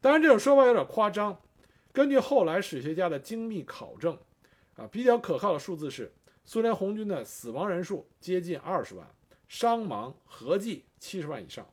[0.00, 1.40] 当然，这种说法有点夸张。
[1.92, 4.16] 根据后来史学家的精密考证，
[4.76, 6.12] 啊，比较可靠的数字是。
[6.46, 9.04] 苏联红军的死亡人数接近二十万，
[9.48, 11.68] 伤亡合计七十万以上。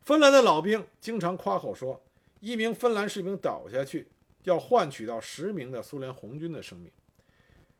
[0.00, 2.00] 芬兰的老兵经常夸口说，
[2.38, 4.06] 一名芬兰士兵倒下去，
[4.44, 6.88] 要换取到十名的苏联红军的生命。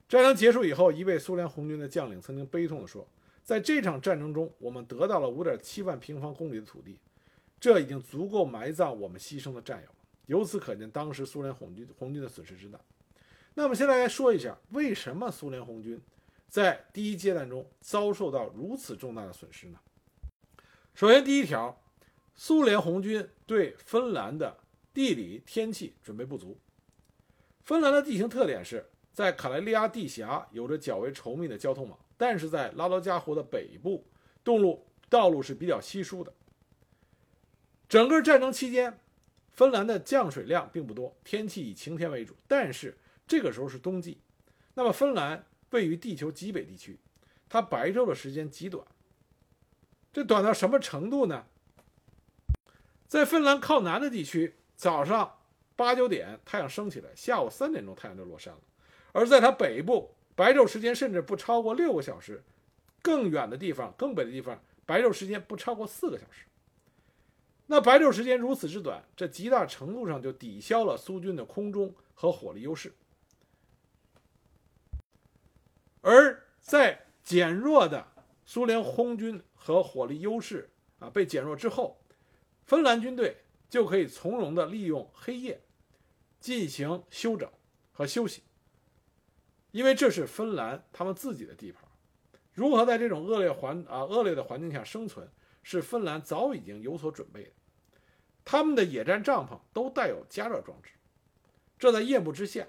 [0.09, 3.07] 战争结束以后，一位苏联红军的将领曾经悲痛地说
[3.45, 6.99] ：“在这场战争中，我们得到了五点七万平方公里的土地，
[7.61, 9.95] 这已经足够埋葬我们牺牲的战友了。”
[10.27, 12.81] 由此可见，当时苏联红军红军的损失之大。
[13.61, 16.01] 那么，现在来说一下，为什么苏联红军
[16.49, 19.79] 在第一阶段中遭受到如此重大的损失呢？
[20.95, 21.79] 首先，第一条，
[22.35, 24.57] 苏联红军对芬兰的
[24.95, 26.59] 地理天气准备不足。
[27.63, 34.07] 芬兰的地形特点是在卡莱利亚地峡有着较为稠密的交通网，但是在拉多加湖的北部，
[34.43, 36.33] 道路道路是比较稀疏的。
[37.91, 38.99] 整个战争期间，
[39.51, 42.35] 芬兰的降水量并不多，天气以晴天为主。
[42.49, 42.97] 但是
[43.31, 44.19] 这个时候是冬季，
[44.75, 46.99] 那么芬兰位于地球极北地区，
[47.49, 48.85] 它白昼的时间极短。
[50.13, 51.47] 这短到什么程度呢？
[53.07, 55.39] 在芬兰靠南的地区，早上
[55.77, 58.61] 八九点太阳升起来，下午三点钟太阳就落山了；
[59.13, 62.43] 而在它北部，白昼时间甚至不超过六个小时，
[63.01, 66.47] 更远的地方、更北的地方，白昼时间不超过四个小时。
[67.69, 72.93] 那白昼时间如此之短，这极大程度上就抵消了苏军的空中和火力优势。
[76.01, 78.07] 而在减弱的
[78.45, 82.01] 苏联空军和火力优势啊被减弱之后，
[82.65, 83.37] 芬兰军队
[83.69, 85.63] 就可以从容地利用黑夜
[86.41, 87.51] 进行休整
[87.93, 88.43] 和休息，
[89.71, 91.85] 因为这是芬兰他们自己的地盘。
[92.53, 95.31] 如何在这种恶劣环啊恶劣的环境下生存，
[95.63, 97.51] 是芬兰早已经有所准备的。
[98.45, 100.91] 他们的野战帐篷都带有加热装置，
[101.79, 102.67] 这在夜幕之下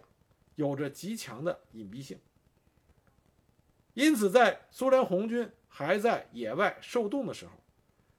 [0.56, 2.20] 有着极强的隐蔽性。
[3.94, 7.52] 因此，在苏联红军还在野外受冻的时候，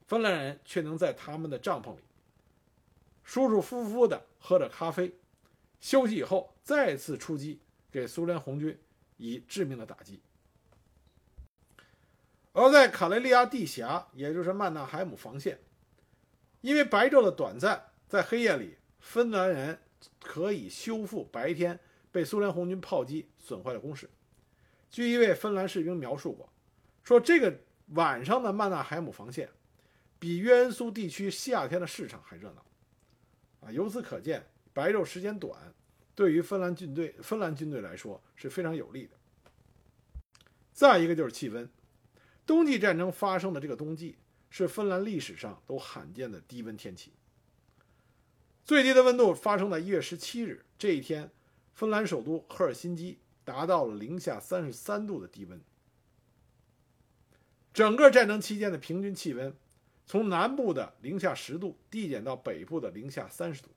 [0.07, 2.03] 芬兰人却能在他们的帐篷里
[3.25, 5.15] 舒舒服服地喝着咖啡，
[5.81, 7.61] 休息以后再次出击，
[7.91, 8.79] 给苏联红军
[9.17, 10.21] 以致命的打击。
[12.53, 15.59] 而在卡雷利亚地峡，也就是曼纳海姆防线。
[16.61, 19.81] 因为白昼的短暂，在黑夜里，芬兰人
[20.21, 24.11] 可以修复白天被苏联红军炮击损坏的工事。
[24.93, 26.49] 据一位芬兰士兵描述过，
[27.03, 27.59] 说这个
[27.95, 29.49] 晚上的曼纳海姆防线，
[30.21, 32.65] 比约恩苏地区夏天的市场还热闹。
[33.63, 35.75] 啊，由此可见，白昼时间短，
[36.15, 39.17] 对于芬兰军队芬兰军队来说是非常有利的。
[40.73, 41.69] 再一个就是气温，
[42.47, 44.17] 冬季战争发生的这个冬季。
[44.55, 47.11] 是芬兰历史上都罕见的低温天气。
[48.67, 51.31] 最低的温度发生在一月十七日这一天，
[51.73, 55.61] 芬兰首都赫尔辛基达到了零下三十三度的低温。
[57.73, 59.55] 整个战争期间的平均气温，
[60.05, 63.71] 从南部的零下十度递减到北部的零下三十度。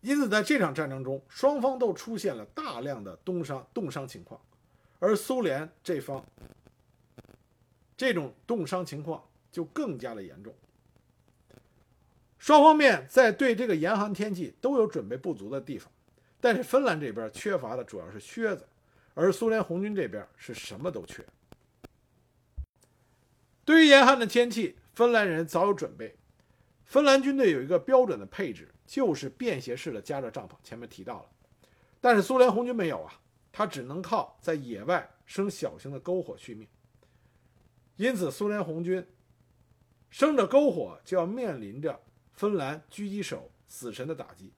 [0.00, 4.40] 因此，在这场战争中，双方都出现了大量的冻伤冻伤情况，
[4.98, 6.24] 而苏联这方。
[7.96, 10.54] 这种冻伤情况就更加的严重。
[12.38, 15.90] 双方面在对这个严寒天气都有准备不足的地方，
[16.44, 18.68] 但是芬兰这边缺乏的主要是靴子，
[19.14, 21.24] 而苏联红军这边是什么都缺。
[23.64, 26.14] 对于严寒的天气，芬兰人早有准备。
[26.84, 31.30] 芬兰军队有一个标准的配置，就是便携式的加热帐篷，前面提到了。
[31.98, 33.18] 但是苏联红军没有啊，
[33.50, 36.68] 他只能靠在野外生小型的篝火续命。
[37.96, 39.02] 因此，苏联红军
[40.10, 41.98] 生着篝火就要面临着
[42.34, 44.50] 芬兰狙击手死神的打击；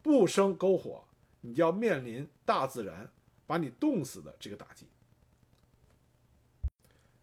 [0.00, 1.04] 不生篝火，
[1.40, 3.10] 你就要面临大自然
[3.46, 4.86] 把你冻死的这个打击。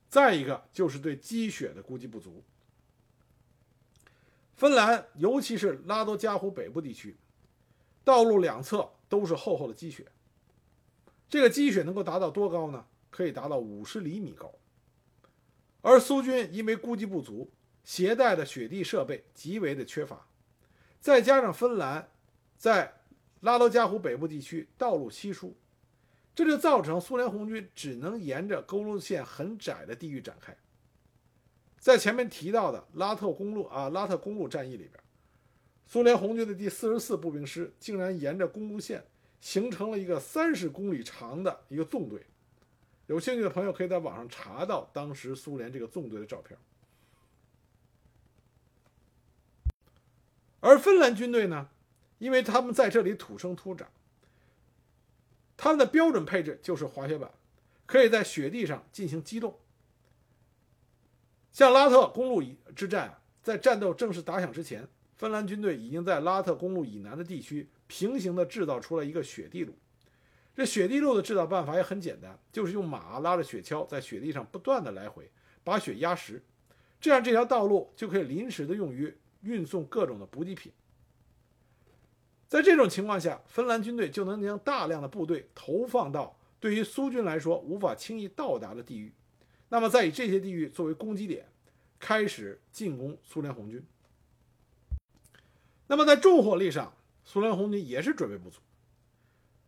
[0.09, 2.43] 再一个就是对积雪的估计不足。
[4.55, 7.15] 芬兰，尤其是拉多加湖北部地区，
[8.03, 10.11] 道路两侧都是厚厚的积雪。
[11.30, 12.88] 这个积雪能够达到多高呢？
[13.09, 14.53] 可以达到五十厘米高。
[15.82, 17.51] 而苏军因为估计不足，
[17.84, 20.28] 携带的雪地设备极为的缺乏，
[20.99, 22.09] 再加上芬兰
[22.57, 22.97] 在
[23.42, 25.56] 拉多加湖北部地区道路稀疏，
[26.34, 30.56] 这就造成苏联红军只能沿着公路线很窄的地域展开。
[31.80, 34.94] 在前面提到的拉特公路啊拉特公路战役里边，
[35.86, 39.06] 苏联红军的第四十四步兵师竟然沿着公路线
[39.40, 42.26] 形成了一个三十公里长的一个纵队。
[43.06, 46.58] 有兴趣的朋友可以在网上查到当时苏联这个纵队的照片。
[50.60, 51.70] 而芬兰军队呢，
[52.18, 53.88] 因为他们在这里土生土长，
[55.55, 57.32] 他们的标准配置就是滑雪板，
[57.86, 59.57] 可以在雪地上进行机动。
[61.51, 62.43] 像拉特公路
[62.76, 69.76] 之战，在战斗正式打响之前，芬兰军队已经在拉特公路以南的地区平行的制造出了一个雪地路。
[70.55, 75.30] 这雪地路的制造办法也很简单，就是用马拉着雪橇在雪地上不断的来回
[75.63, 76.43] 把雪压实，
[76.99, 80.72] 这样这条道路就可以临时的用于运送各种的补给品。
[82.48, 89.14] 在这种情况下，芬兰军队就能将大量的部队投放到对于苏军来说无法轻易到达的地域，
[89.70, 91.45] 那么再以这些地域作为攻击点，
[92.00, 93.84] 开始进攻苏联红军。
[95.88, 96.93] 那么在重火力上，
[97.26, 98.60] 苏联红军也是准备不足。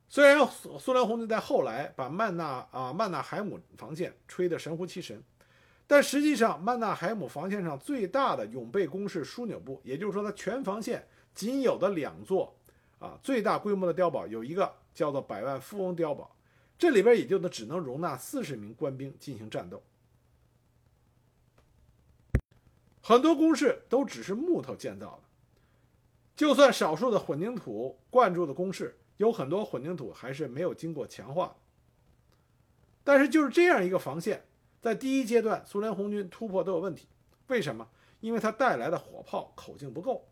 [0.08, 0.40] 虽然
[0.80, 5.22] 苏联红军在后来把曼纳啊曼纳海姆防线吹得神乎其神，
[5.86, 12.58] 但实际上曼纳海姆防线上最大的永备工事枢纽部，也就是说它全防线仅有的两座
[13.00, 16.36] 啊最大规模的碉堡，有一个叫做百万富翁碉堡，
[16.78, 19.82] 这里边也就只能容纳四十名官兵进行战斗。
[23.02, 25.24] 很多工事都只是木头建造的，
[26.36, 28.98] 就算少数的混凝土灌注的工事。
[29.18, 31.58] 有很多混凝土还是没有经过强化，
[33.04, 34.46] 但是就是这样一个防线，
[34.80, 37.10] 在第一阶段苏联红军突破都有问题。
[37.48, 37.86] 为什么？
[38.22, 40.26] 因为它带来的火炮口径不够。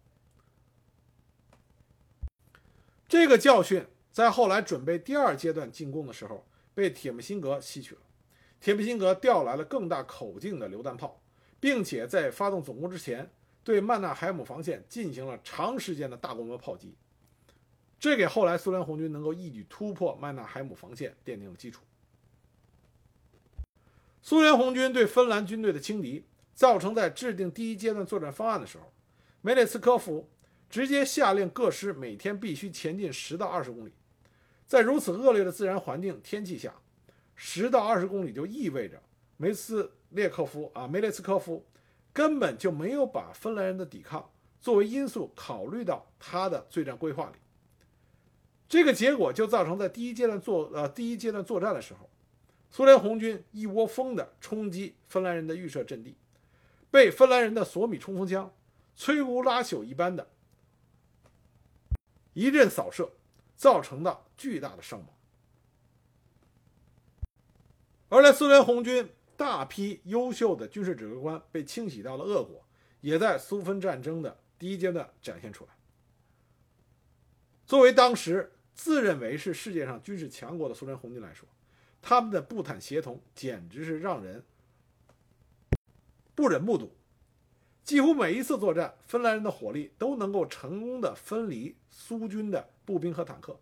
[3.08, 8.02] 这个教训在后来准备第二阶段进攻的时候被铁木辛格吸取了。
[8.60, 11.22] 铁木辛格调来了更大口径的榴弹炮，
[11.60, 13.32] 并且在发动总攻之前，
[13.64, 16.96] 对曼纳海姆防线进行了长时间的大规模炮击。
[18.00, 21.84] 这给后来苏联红军能够一举突破曼纳海姆防线奠定了基础。
[24.22, 28.92] 苏联红军对芬兰军队的轻敌，造成在制定第一阶段作战方案的时候，
[29.42, 30.30] 梅列茨科夫
[30.70, 33.92] 直接下令各师每天必须前进十到二十公里。
[34.66, 36.74] 在如此恶劣的自然环境天气下，
[37.36, 39.02] 十到二十公里就意味着
[39.38, 41.66] 梅斯列科夫啊梅列茨科夫
[42.12, 47.38] 根本就没有把芬兰人的抵抗作为因素考虑到他的作战规划里。
[48.68, 52.10] 这个结果就造成，在第一阶段作呃第一阶段作战的时候，
[52.70, 56.18] 苏联红军一窝蜂的冲击芬兰人的预设阵地，
[56.92, 58.54] 被芬兰人的索米冲锋枪
[58.98, 60.28] 摧枯拉朽一般的
[62.38, 63.12] 一阵扫射，
[63.56, 65.08] 造成的巨大的伤亡。
[68.10, 72.64] 而在，苏联红军大批优秀的军事指挥官被清洗到的恶果，
[73.02, 75.72] 也在苏芬战争的第一阶段展现出来。
[77.66, 78.54] 作为当时。
[78.78, 81.50] 自认为是世界上军事强国的苏联红军来说，
[82.00, 84.46] 他们的不坦协同简直是让人
[86.36, 86.96] 不忍目睹。
[87.88, 93.58] 几乎每一次作战，芬兰人的火力都能够成功的分离苏军的步兵和坦克，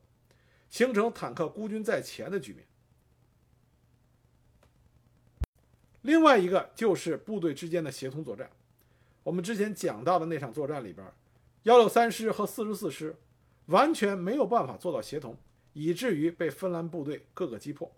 [0.68, 2.66] 形成坦克孤军在前的局面。
[6.02, 8.50] 另外一个就是部队之间的协同作战。
[9.22, 11.06] 我们之前讲到的那场作战里边，
[11.62, 13.16] 幺六三师和四十四师。
[13.68, 15.38] 完全没有办法做到协同，
[15.74, 17.92] 以至于被芬兰部队各个击破。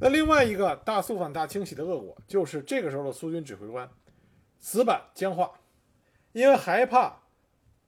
[0.00, 3.88] 那另外一个大肃反大清洗的恶果，就是这个时候的苏军指挥官
[4.60, 5.60] 死板僵化，
[6.32, 7.20] 因为害怕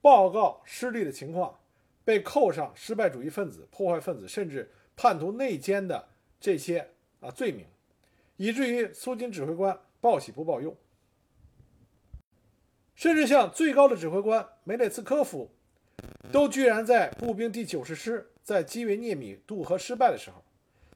[0.01, 1.61] 报告失利的情况，
[2.05, 6.09] 被扣上失败主义分子、破坏分子，甚至叛徒内奸的
[6.41, 6.91] 这些
[7.21, 7.65] 啊罪名，
[8.37, 10.77] 以至于苏军指挥官报喜不报忧。
[12.97, 15.51] 甚至像最高的指挥官梅列茨科夫，
[16.33, 20.45] 都居然在步兵第九十师在基维涅米渡河失败的时候，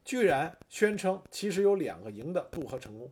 [0.05, 3.11] 居然宣称其实有两个营的渡河成功。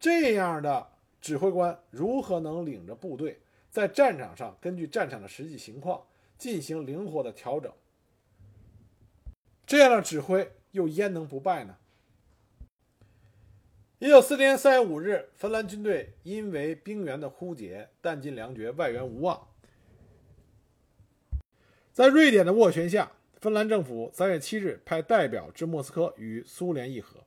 [0.00, 0.88] 这样的
[1.20, 3.40] 指挥官如何能领着部队
[3.70, 6.06] 在战场上根据战场的实际情况
[6.38, 7.72] 进行灵活的调整？
[9.66, 11.76] 这样的指挥又焉能不败呢？
[13.98, 19.48] 一九四年三月五日，芬兰军队因为兵源的枯竭，弹尽粮绝，外援无望。
[21.92, 23.10] 在瑞典的斡旋下，
[23.40, 27.20] 芬兰政府三月七日派代表至莫斯科与苏联议和。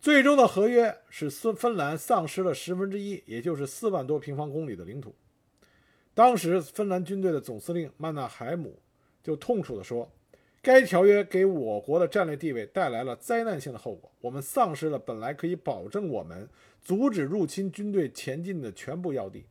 [0.00, 5.14] 最终的合约使芬芬兰丧失了十分之一，也就是四万多平方公里的领土。
[6.12, 8.78] 当时，芬兰军队的总司令曼纳海姆
[9.22, 10.10] 就痛楚地说。
[10.60, 16.48] 该条约给我国的战略地位带来了灾难性的后果，我们丧失了本来可以保证我们
[16.80, 19.44] 阻止入侵军队前进的全部要地。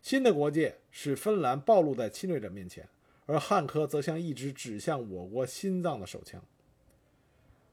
[0.00, 2.88] 新的国界使芬兰暴露在侵略者面前，
[3.30, 6.42] 而汉科则像一支指向我国心脏的手枪。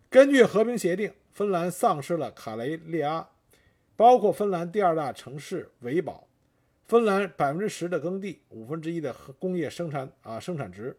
[0.07, 3.27] 根据和平协定，芬兰丧失了卡雷利阿，
[3.95, 6.27] 包括芬兰第二大城市维堡，
[6.85, 10.95] 芬兰百分之十的耕地，五分之一的工业生产啊生产值。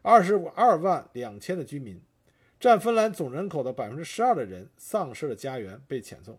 [0.00, 2.00] 二十二万两千的居民，
[2.58, 6.38] 占芬兰总人口的百分之十二的人丧失了家园，被遣送。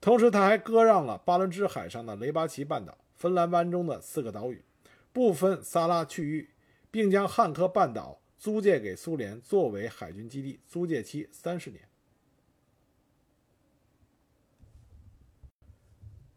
[0.00, 4.64] 同时，他还割让了巴伦支海上的雷巴奇半岛、芬兰湾中的四个岛屿、
[5.12, 6.50] 部分萨拉区域，
[6.90, 11.82] 并将汉科半岛租借给苏联作为海军基地，租借期三十年。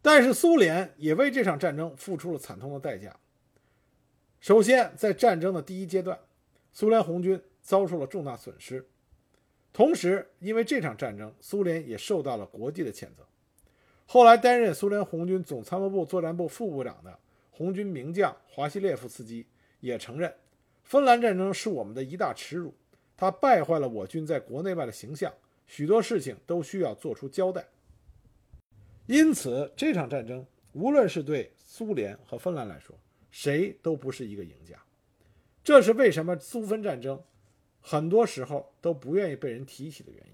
[0.01, 3.17] 但是，苏联也为这场战争付出了惨痛的代价。
[4.41, 6.19] 首先，在战争的第一阶段。
[6.75, 8.89] 苏联红军遭受了重大损失，
[9.71, 13.23] 同时因为这场战争，苏联也受到了国际的谴责。
[14.07, 17.19] 后来担任苏联红军总参谋部作战部副部长的
[17.51, 19.45] 红军名将华西列夫斯基
[19.81, 20.33] 也承认，
[20.83, 22.73] 芬兰战争是我们的一大耻辱，
[23.17, 25.33] 它败坏了我军在国内外的形象，
[25.65, 27.65] 许多事情都需要做出交代。
[29.05, 32.95] 因此，这场战争无论是对苏联和芬兰来说，
[33.31, 34.77] 谁都不是一个赢家。
[35.63, 37.21] 这是为什么苏芬战争
[37.79, 40.33] 很多时候都不愿意被人提起的原因。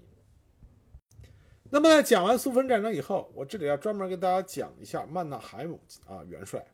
[1.70, 6.66] 那么，在讲完苏芬战争以后，我这里要专门给大家讲一下曼纳海姆啊元帅。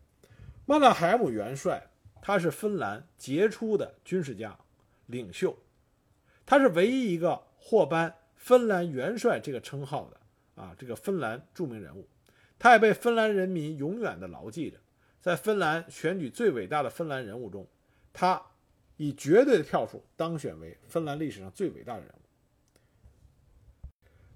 [0.64, 1.86] 曼纳海姆元帅
[2.26, 4.58] 他是芬兰杰出的军事家、
[5.06, 5.56] 领袖，
[6.44, 12.08] 他是唯一一个获颁芬兰元帅这个称号的啊这个芬兰著名人物。
[12.58, 14.76] 他也被芬兰人民永远的牢记着，
[15.20, 17.64] 在芬兰选举最伟大的芬兰人物中，
[18.12, 18.42] 他
[18.96, 22.20] 以绝对的票数当选为芬兰历史上最伟大的人物。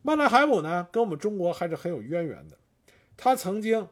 [0.03, 2.57] 曼纳海姆呢，跟我们中国还是很有渊源的。
[3.16, 3.88] 他曾经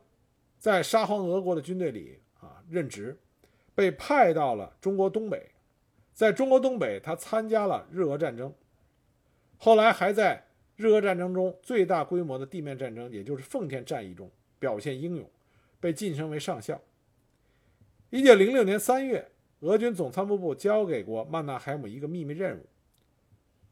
[0.56, 3.18] 在沙皇俄国的军队里啊任职，
[3.78, 5.52] 被派到了中国东北，
[6.12, 8.52] 在中国东北，他参加了日俄战争，
[9.56, 15.30] 后来还在日俄战争中最大规模的地面战争，也就是奉天战役中表现英勇，
[15.78, 16.80] 被晋升为上校。
[18.10, 22.66] 一九零六年三月，俄军总参谋部交给过曼纳海姆一个秘密任务。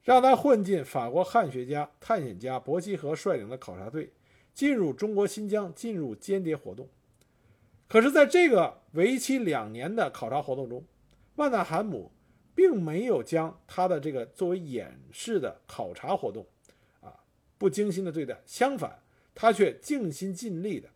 [0.04, 4.12] 让他混进法国汉学家、探险家伯希和率领的考察队，
[4.54, 6.88] 进入中国新疆，进入间谍活动。
[7.88, 10.84] 可是，在这个为期两年的考察活动中，
[11.36, 12.10] 曼纳海姆
[12.54, 16.44] 并没有将他的这个作为演示的考察活动，
[17.00, 17.14] 啊，
[17.56, 18.40] 不精心的对待。
[18.44, 18.98] 相反，
[19.34, 20.88] 他却尽心尽力的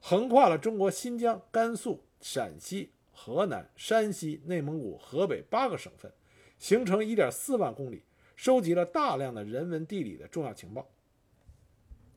[0.00, 6.10] 横跨了中国新疆、甘肃、陕西、河南、山西、内蒙古、河北八个省份，
[6.58, 8.02] 行程一点四万公里。
[8.34, 10.88] 收集了大量的人文地理的重要情报，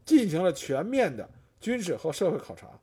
[0.06, 2.80] 进行了全面的军事和社会考察。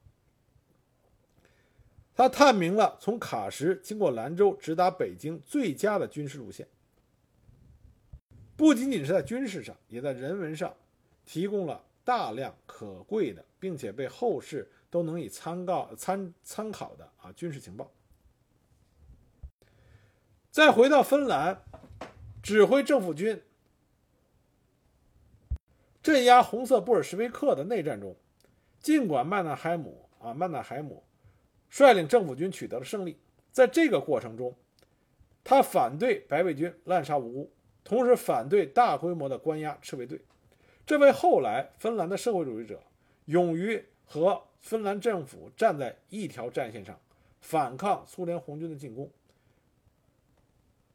[2.14, 6.66] 他探明了从喀什经过兰州直达北京最佳的军事路线，
[8.56, 10.74] 不仅仅是在军事上，也在人文上
[11.24, 17.90] 提供了大量可贵的，并且被后世都能以参考参参考的啊军事情报。
[20.50, 21.62] 再回到芬兰。
[22.42, 23.38] 指挥政府军
[26.02, 28.16] 镇压红色布尔什维克的内战中，
[28.80, 31.04] 尽管曼纳海姆啊曼纳海姆
[31.70, 33.16] 率领政府军取得了胜利，
[33.52, 34.54] 在这个过程中，
[35.42, 37.52] 他反对白卫军滥杀无辜，
[37.84, 40.20] 同时反对大规模的关押赤卫队，
[40.84, 42.82] 这为后来芬兰的社会主义者
[43.26, 46.98] 勇于和芬兰政府站在一条战线上
[47.40, 49.08] 反抗苏联红军的进攻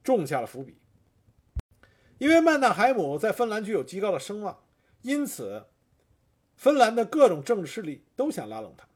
[0.04, 0.78] 种下了伏笔。
[2.18, 4.64] 因为曼纳海姆在芬兰具有极高的声望，
[5.02, 5.66] 因此，
[6.56, 8.88] 芬兰的各种政治势力都想拉拢他。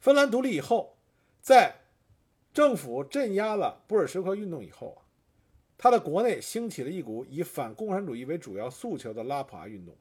[0.00, 0.96] 芬兰独立以后，
[1.40, 1.76] 在
[2.52, 5.04] 政府镇压了布尔什维克运动以后啊，
[5.76, 9.94] 他的国内兴起了一股以反共产主义为主要诉求的拉普阿运动。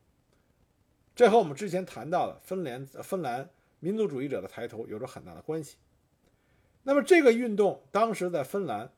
[1.13, 5.75] 这和我们之前谈到的芬兰芬兰民族主义者的抬头有着很大的关系。
[6.83, 8.91] 那么，这个运动当时在芬兰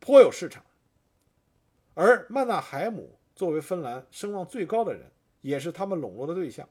[0.00, 0.64] 颇有市场。
[1.94, 5.12] 而曼纳海姆作为芬兰声望最高的人，
[5.42, 6.68] 也是他们笼络的对象。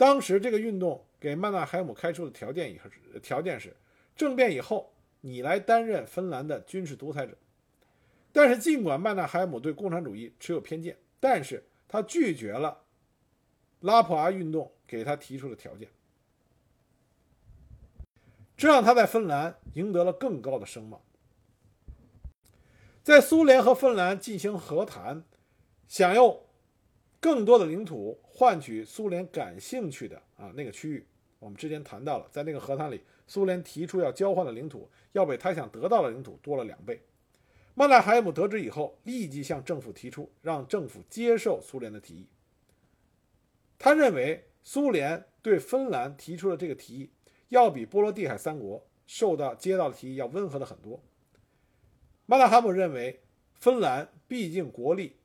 [0.00, 2.88] 当时这个运动给曼纳海姆开出的条件以后，
[3.20, 3.76] 条件是
[4.16, 7.36] 政变以后你来担任芬兰的军事独裁者。
[8.32, 12.84] 但是尽管曼纳海姆对共产主义持有偏见，但是他拒绝了
[13.80, 15.86] 拉普阿运动给他提出的条件，
[18.56, 20.98] 这让他在芬兰赢得了更高的声望。
[23.02, 25.24] 在苏联和芬兰进行和谈，
[25.86, 26.42] 想用
[27.20, 31.06] 更多的领土换取苏联感兴趣的啊那个区域。
[31.38, 37.00] 我们之前谈到了，在那个和谈里，苏联提出要交换的领土要比他想得到的领土多了两倍。
[37.74, 42.26] 曼纳海姆得知以后，立即向政府提出，让政府接受苏联的提议。
[43.78, 47.10] 他认为苏联对芬兰提出的这个提议，
[47.48, 51.02] 要比波罗的海三国受到接到的提议要温和的很多。
[52.26, 53.20] 曼纳海姆认为，
[53.54, 55.16] 芬兰毕竟国力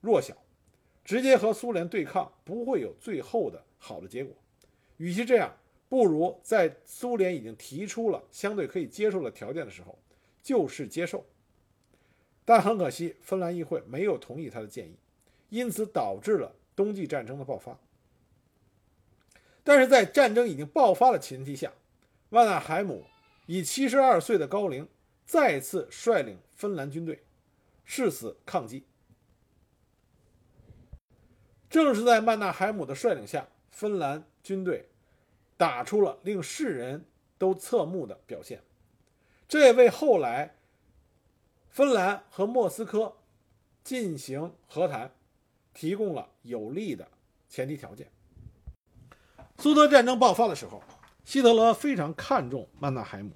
[0.00, 0.36] 弱小，
[1.04, 4.34] 直接和苏联对抗不会有最后的好的结果。
[4.96, 5.52] 与其这样，
[5.88, 9.98] 不如在苏联已经提出了相对可以接受的条件的时候，
[10.42, 11.24] 就是接受。
[12.44, 14.96] 但很可惜，芬兰议会没有同意他的建议，
[15.48, 17.78] 因此导致了冬季战争的爆发。
[19.62, 21.72] 但是在战争已经爆发的前提下，
[22.30, 23.04] 万纳海姆
[23.46, 24.88] 以七十二岁的高龄。
[25.26, 27.22] 再次率领芬兰军队
[27.84, 28.82] 誓死抗击。
[31.70, 34.88] 正是在曼纳海姆的率领下，芬兰军队
[35.56, 37.06] 打出了令世人
[37.38, 38.60] 都侧目的表现，
[39.48, 40.56] 这也为后来
[41.68, 43.16] 芬兰和莫斯科
[43.84, 45.14] 进行和谈
[45.72, 47.08] 提供了有利的
[47.48, 48.10] 前提条件。
[49.58, 50.82] 苏德战争爆发的时候，
[51.24, 53.30] 希特勒非常看重曼纳海姆，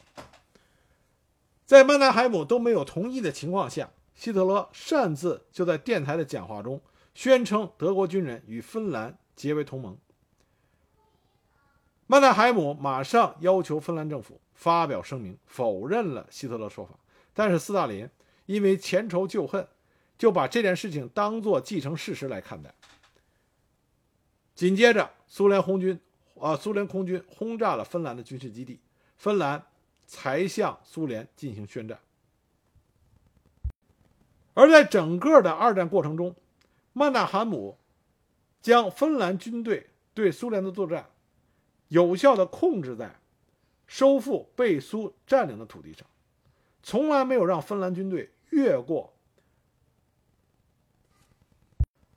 [1.64, 6.80] 在曼纳海姆都没有同意的情况下，希特勒擅自就在电台的讲话中
[7.14, 9.96] 宣称德国军人与芬兰结为同盟。
[12.06, 16.98] 曼纳海姆马上要求芬兰政府发表声明，否认了希特勒说法。
[17.32, 18.08] 但是斯大林
[18.46, 19.66] 因为前仇旧恨，
[20.18, 22.74] 就把这件事情当作既成事实来看待。
[24.54, 25.98] 紧接着，苏联红军
[26.38, 28.80] 啊，苏联空军轰炸了芬兰的军事基地，
[29.16, 29.64] 芬兰
[30.06, 31.98] 才向苏联进行宣战。
[34.52, 36.36] 而在整个的二战过程中，
[36.95, 37.76] 曼纳海姆
[38.62, 41.11] 将芬兰军队对苏联的作战。
[41.88, 43.20] 有效的控制在
[43.86, 46.05] 收复被苏占领的土地上，
[46.82, 49.12] 从来没有让芬兰军队越过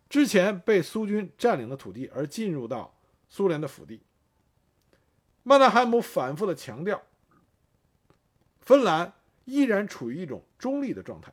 [0.10, 2.98] 之前被苏军占领的土地而进入到
[3.30, 4.02] 苏联的腹地。
[5.44, 7.04] 曼纳海姆反复的强调，
[8.62, 9.14] 芬兰
[9.46, 11.32] 依然处于一种中立的状态，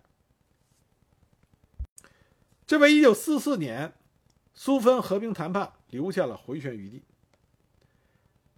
[2.67, 3.93] 这为1944年
[4.55, 7.03] 苏芬和平谈判留下了回旋余地。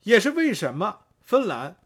[0.02, 1.76] 也是为什么芬兰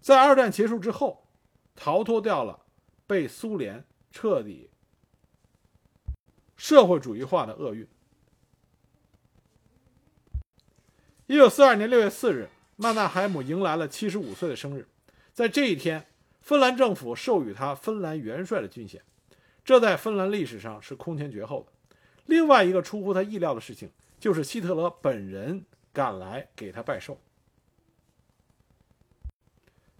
[0.00, 1.28] 在二战结束之后
[1.76, 2.66] 逃脱掉了
[3.06, 4.70] 被苏联彻底
[6.56, 7.86] 社会主义化的厄运。
[11.26, 14.88] 一九四二年六月四日，曼纳海姆迎来了七十五岁的生日。
[15.32, 16.08] 在这一天，
[16.40, 19.00] 芬兰政府授予他芬兰元帅的军衔，
[19.64, 21.72] 这在芬兰历史上是空前绝后的。
[22.26, 25.64] 另外一个出乎他意料的事情，就是希特勒本人。
[25.92, 27.18] 赶来给他拜寿。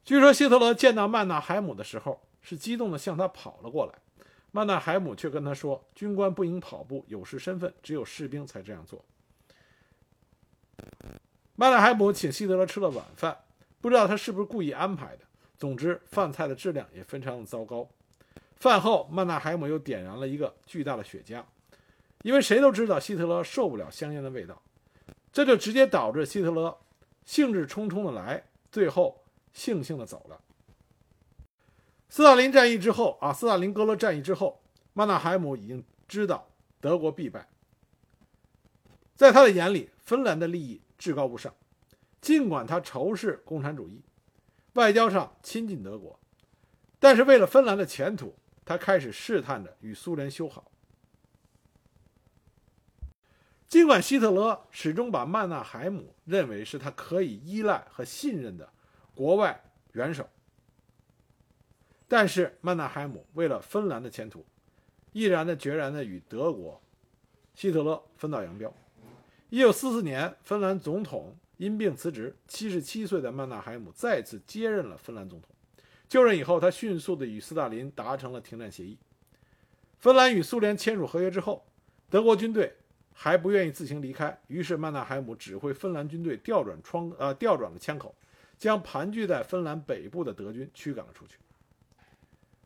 [0.05, 3.99] 据说希特勒见到曼纳海姆的时候，是激动的向他跑了过来。
[4.53, 9.05] 曼纳海姆却跟他说：“军官不应跑步，有失身份，只有士兵才这样做。”
[11.57, 13.37] 曼纳海姆请希特勒吃了晚饭，
[13.81, 15.25] 不知道他是不是故意安排的。
[15.59, 17.91] 总之，饭菜的质量也非常的糟糕。
[18.61, 21.43] 饭后，曼纳海姆又点燃了一个巨大的雪茄，
[22.23, 24.63] 因为谁都知道希特勒受不了香烟的味道。
[25.33, 26.79] 这就直接导致希特勒
[27.25, 30.39] 兴致冲冲的来，最后悻悻的走了。
[32.11, 34.61] 斯大林战役之后啊，斯大林格勒战役之后，
[34.93, 36.47] 曼纳海姆已经知道
[36.81, 37.49] 德国必败。
[39.15, 41.55] 在他的眼里，芬兰的利益至高无上，
[42.21, 44.03] 尽管他仇视共产主义，
[44.75, 46.19] 外交上亲近德国，
[46.99, 48.35] 但是为了芬兰的前途，
[48.71, 50.71] 他开始试探着与苏联修好。
[53.67, 58.73] 尽管希特勒始终把曼纳海姆认为是他可以依赖和信任的
[59.13, 59.61] 国外
[59.95, 60.31] 元首，
[62.07, 64.47] 但是曼纳海姆为了芬兰的前途，
[65.11, 66.81] 毅然的决然的与德国
[67.57, 68.73] 希特勒分道扬镳。
[69.49, 75.51] 一九四四年，芬兰总统因病辞职，七十七岁的曼纳海姆再次接任了芬兰总统。
[76.11, 78.99] 就任以后，他迅速的与斯大林达成了停战协议。
[79.99, 81.65] 芬兰与苏联签署合约之后，
[82.11, 82.77] 德国军队。
[83.13, 88.15] 还不愿意自行离开，于是曼纳海姆指挥芬兰军队调转窗呃调转了枪口，
[88.57, 91.37] 将盘踞在芬兰北部的德军驱赶了出去。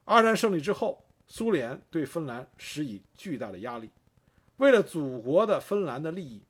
[0.04, 3.90] 二战胜利之后，苏联对芬兰施以巨大的压力，
[4.58, 6.40] 为了祖国的芬兰的利益，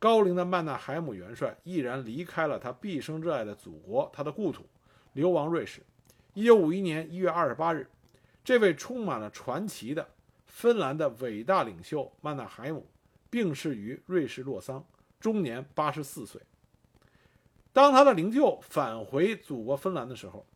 [0.00, 4.64] 高龄的曼纳海姆元帅毅然离开了他毕生热爱的祖国，他的故土，
[5.12, 5.80] 流亡瑞士。
[6.34, 7.88] 一九五一年一月二十八日，
[8.44, 10.08] 这位充满了传奇的
[10.46, 12.86] 芬兰的伟大领袖曼纳海姆。
[13.30, 14.86] 病逝于瑞士洛桑，
[15.18, 16.40] 终年八十四岁。
[17.72, 20.46] 当他的灵柩返回祖国芬兰的时候，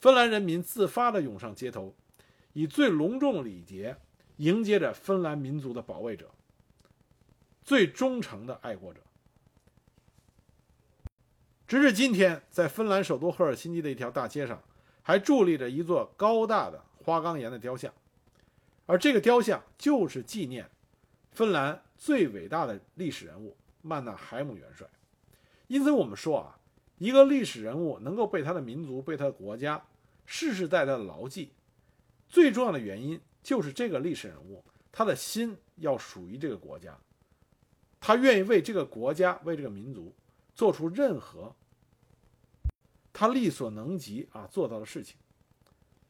[0.00, 1.94] 芬兰人民自发地涌上街头，
[2.54, 3.98] 以最隆重礼节
[4.38, 6.30] 迎接着芬兰民族的保卫者、
[7.62, 9.02] 最忠诚的爱国者。
[11.66, 14.62] 直至今天，在芬兰首都赫尔辛基的一条大街上，
[15.06, 17.92] 还伫立着一座高大的花岗岩的雕像，
[18.86, 20.68] 而这个雕像就是纪念。
[21.30, 24.86] 芬兰最伟大的历史人物曼纳海姆元帅，
[25.66, 26.58] 因此我们说啊，
[26.96, 29.84] 一个历史人物能够被他的民族、被他的国家
[30.24, 31.50] 世世代代的牢记，
[32.28, 36.96] 最重要的原因就是这个历史人物他的心要属于这个国家，
[38.00, 40.14] 他愿意为这个国家、为这个民族
[40.54, 41.54] 做出任何
[43.14, 45.16] 他力所能及啊做到的事情，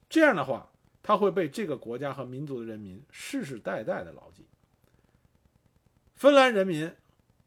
[0.09, 0.69] 这样的话，
[1.03, 4.45] 他会被这个国家和民族的人民世世代代的牢记。
[6.15, 6.91] 芬兰人民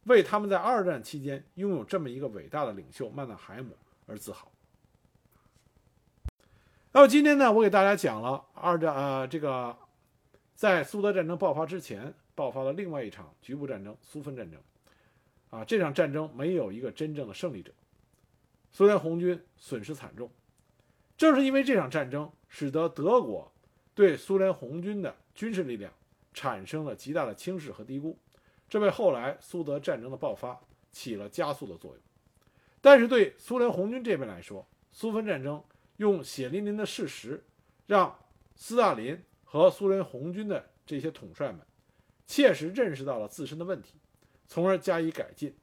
[0.04, 4.52] 为他们在二战期间拥有这么一个伟大的领袖曼纳海姆而自豪。
[6.92, 9.76] 那么今天呢，我给大家讲了二战呃这个
[10.56, 14.62] 在苏德战争爆发之前爆发了另外一场局部战争——苏芬战争。
[15.50, 17.72] 啊，这场战争没有一个真正的胜利者，
[18.78, 20.30] 苏联红军损失惨重。
[21.18, 23.52] 正是因为这场战争，使得德国
[23.96, 25.92] 对苏联红军的军事力量
[26.32, 28.16] 产生了极大的轻视和低估，
[28.70, 30.62] 这为后来苏德战争的爆发
[30.92, 32.00] 起了加速的作用。
[32.80, 35.64] 但是对苏联红军这边来说，苏芬战争
[35.96, 37.44] 用血淋淋的事实，
[37.88, 38.16] 让
[38.56, 41.62] 斯大林和苏联红军的这些统帅们
[42.28, 43.96] 切实认识到了自身的问题。
[44.46, 45.58] 从而加以改进。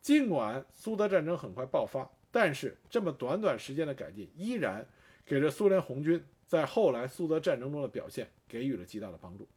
[0.00, 4.86] 尽管苏德战争很快爆发，但是这么短短时间的改进，依然
[5.24, 9.48] 给这苏联红军在后来苏德战争中的表现给予了极大的帮助。